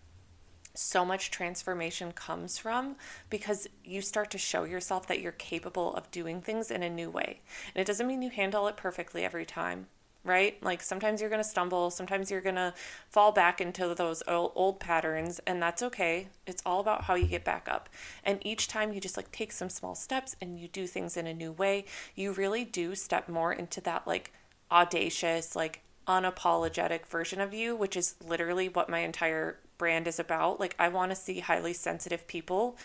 so 0.79 1.05
much 1.05 1.31
transformation 1.31 2.13
comes 2.13 2.57
from 2.57 2.97
because 3.31 3.67
you 3.85 4.01
start 4.01 4.31
to 4.31 4.39
show 4.39 4.65
yourself 4.65 5.07
that 5.09 5.21
you're 5.21 5.33
capable 5.33 5.93
of 5.95 6.11
doing 6.11 6.41
things 6.41 6.71
in 6.71 6.83
a 6.83 6.91
new 6.91 7.11
way. 7.11 7.41
And 7.75 7.81
it 7.83 7.87
doesn't 7.87 8.07
mean 8.07 8.23
you 8.23 8.31
handle 8.31 8.69
it 8.69 8.77
perfectly 8.77 9.25
every 9.25 9.45
time, 9.45 9.89
right? 10.25 10.63
Like 10.63 10.83
sometimes 10.83 11.21
you're 11.21 11.31
going 11.31 11.43
to 11.43 11.49
stumble, 11.49 11.91
sometimes 11.91 12.31
you're 12.31 12.41
going 12.41 12.55
to 12.55 12.75
fall 13.09 13.33
back 13.33 13.61
into 13.61 13.93
those 13.93 14.23
old, 14.29 14.53
old 14.55 14.79
patterns, 14.79 15.41
and 15.47 15.61
that's 15.61 15.83
okay. 15.83 16.29
It's 16.47 16.63
all 16.65 16.79
about 16.79 17.05
how 17.05 17.17
you 17.17 17.27
get 17.27 17.45
back 17.45 17.69
up. 17.69 17.89
And 18.23 18.39
each 18.47 18.69
time 18.69 18.93
you 18.93 19.01
just 19.01 19.17
like 19.17 19.33
take 19.33 19.51
some 19.51 19.71
small 19.71 19.97
steps 19.97 20.37
and 20.41 20.61
you 20.61 20.69
do 20.69 20.87
things 20.87 21.17
in 21.17 21.27
a 21.27 21.35
new 21.35 21.51
way, 21.51 21.87
you 22.15 22.33
really 22.33 22.65
do 22.65 22.95
step 22.95 23.29
more 23.29 23.53
into 23.53 23.81
that 23.81 24.07
like 24.07 24.33
audacious, 24.71 25.57
like 25.57 25.83
unapologetic 26.07 27.05
version 27.07 27.41
of 27.41 27.53
you, 27.53 27.75
which 27.75 27.97
is 27.97 28.15
literally 28.25 28.69
what 28.69 28.89
my 28.89 29.01
entire 29.01 29.59
brand 29.79 30.07
is 30.07 30.19
about. 30.19 30.61
Like 30.61 30.75
I 30.79 30.89
want 30.89 31.11
to 31.11 31.17
see 31.17 31.41
highly 31.41 31.73
sensitive 31.73 32.27
people 32.27 32.77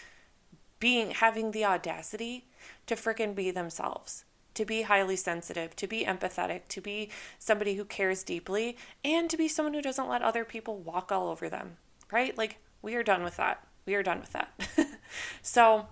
being 0.80 1.12
having 1.12 1.52
the 1.52 1.66
audacity 1.66 2.46
to 2.88 2.96
freaking 2.96 3.34
be 3.34 3.52
themselves, 3.52 4.26
to 4.54 4.66
be 4.66 4.84
highly 4.84 5.16
sensitive, 5.16 5.76
to 5.78 5.88
be 5.88 6.06
empathetic, 6.06 6.68
to 6.70 6.82
be 6.82 7.10
somebody 7.40 7.76
who 7.76 7.86
cares 7.86 8.24
deeply, 8.24 8.78
and 9.04 9.30
to 9.30 9.38
be 9.38 9.48
someone 9.48 9.74
who 9.74 9.82
doesn't 9.82 10.10
let 10.10 10.22
other 10.22 10.46
people 10.46 10.78
walk 10.78 11.12
all 11.12 11.30
over 11.30 11.50
them, 11.50 11.78
right? 12.12 12.38
Like 12.38 12.58
we 12.82 12.96
are 12.96 13.04
done 13.04 13.24
with 13.24 13.38
that. 13.38 13.66
We 13.86 13.96
are 13.96 14.04
done 14.04 14.20
with 14.20 14.34
that. 14.34 14.54
so 15.42 15.88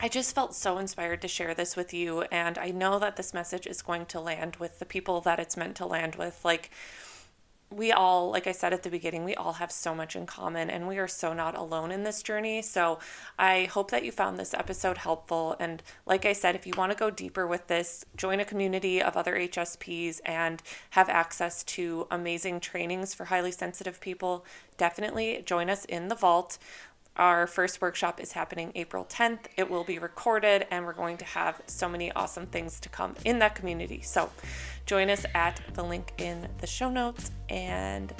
I 0.00 0.08
just 0.08 0.32
felt 0.32 0.54
so 0.54 0.78
inspired 0.78 1.20
to 1.22 1.28
share 1.28 1.54
this 1.54 1.74
with 1.74 1.92
you 1.92 2.22
and 2.30 2.56
I 2.56 2.70
know 2.70 3.00
that 3.00 3.16
this 3.16 3.34
message 3.34 3.66
is 3.66 3.82
going 3.82 4.06
to 4.06 4.20
land 4.20 4.56
with 4.56 4.78
the 4.78 4.84
people 4.84 5.20
that 5.22 5.40
it's 5.40 5.56
meant 5.56 5.74
to 5.76 5.86
land 5.86 6.14
with 6.14 6.44
like 6.44 6.70
we 7.70 7.92
all, 7.92 8.30
like 8.30 8.46
I 8.46 8.52
said 8.52 8.72
at 8.72 8.82
the 8.82 8.90
beginning, 8.90 9.24
we 9.24 9.34
all 9.34 9.54
have 9.54 9.70
so 9.70 9.94
much 9.94 10.16
in 10.16 10.24
common 10.24 10.70
and 10.70 10.88
we 10.88 10.98
are 10.98 11.08
so 11.08 11.34
not 11.34 11.54
alone 11.54 11.90
in 11.90 12.02
this 12.02 12.22
journey. 12.22 12.62
So 12.62 12.98
I 13.38 13.64
hope 13.64 13.90
that 13.90 14.04
you 14.04 14.12
found 14.12 14.38
this 14.38 14.54
episode 14.54 14.98
helpful. 14.98 15.54
And 15.60 15.82
like 16.06 16.24
I 16.24 16.32
said, 16.32 16.54
if 16.54 16.66
you 16.66 16.72
want 16.78 16.92
to 16.92 16.98
go 16.98 17.10
deeper 17.10 17.46
with 17.46 17.66
this, 17.66 18.06
join 18.16 18.40
a 18.40 18.44
community 18.44 19.02
of 19.02 19.16
other 19.16 19.36
HSPs 19.36 20.20
and 20.24 20.62
have 20.90 21.10
access 21.10 21.62
to 21.64 22.06
amazing 22.10 22.60
trainings 22.60 23.12
for 23.12 23.26
highly 23.26 23.52
sensitive 23.52 24.00
people, 24.00 24.46
definitely 24.78 25.42
join 25.44 25.68
us 25.68 25.84
in 25.84 26.08
the 26.08 26.14
vault. 26.14 26.56
Our 27.18 27.48
first 27.48 27.80
workshop 27.80 28.20
is 28.20 28.32
happening 28.32 28.70
April 28.76 29.04
10th. 29.04 29.40
It 29.56 29.68
will 29.68 29.82
be 29.82 29.98
recorded, 29.98 30.68
and 30.70 30.86
we're 30.86 30.92
going 30.92 31.16
to 31.16 31.24
have 31.24 31.60
so 31.66 31.88
many 31.88 32.12
awesome 32.12 32.46
things 32.46 32.78
to 32.80 32.88
come 32.88 33.16
in 33.24 33.40
that 33.40 33.56
community. 33.56 34.02
So, 34.02 34.30
join 34.86 35.10
us 35.10 35.26
at 35.34 35.60
the 35.74 35.82
link 35.82 36.12
in 36.18 36.48
the 36.58 36.68
show 36.68 36.88
notes. 36.90 37.32
And 37.48 38.14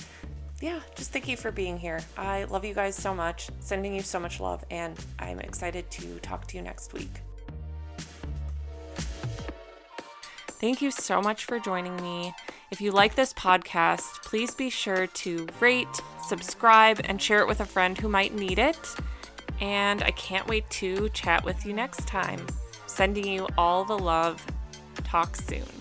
yeah, 0.60 0.80
just 0.96 1.12
thank 1.12 1.28
you 1.28 1.36
for 1.36 1.52
being 1.52 1.78
here. 1.78 2.00
I 2.16 2.44
love 2.44 2.64
you 2.64 2.74
guys 2.74 2.96
so 2.96 3.14
much, 3.14 3.50
sending 3.60 3.94
you 3.94 4.02
so 4.02 4.18
much 4.18 4.40
love, 4.40 4.64
and 4.68 4.98
I'm 5.20 5.38
excited 5.38 5.88
to 5.92 6.18
talk 6.18 6.48
to 6.48 6.56
you 6.56 6.62
next 6.62 6.92
week. 6.92 7.20
Thank 10.48 10.82
you 10.82 10.90
so 10.90 11.22
much 11.22 11.44
for 11.44 11.60
joining 11.60 11.94
me. 12.02 12.34
If 12.72 12.80
you 12.80 12.90
like 12.90 13.14
this 13.14 13.32
podcast, 13.32 14.24
please 14.24 14.56
be 14.56 14.70
sure 14.70 15.06
to 15.06 15.46
rate, 15.60 15.86
subscribe, 16.28 17.00
and 17.04 17.20
share 17.20 17.40
it 17.40 17.48
with 17.48 17.60
a 17.60 17.64
friend 17.64 17.98
who 17.98 18.08
might 18.08 18.34
need 18.34 18.58
it. 18.58 18.78
And 19.60 20.02
I 20.02 20.10
can't 20.12 20.46
wait 20.46 20.68
to 20.70 21.08
chat 21.10 21.44
with 21.44 21.66
you 21.66 21.72
next 21.72 22.06
time. 22.06 22.46
Sending 22.86 23.26
you 23.26 23.48
all 23.56 23.84
the 23.84 23.98
love. 23.98 24.44
Talk 25.04 25.34
soon. 25.34 25.77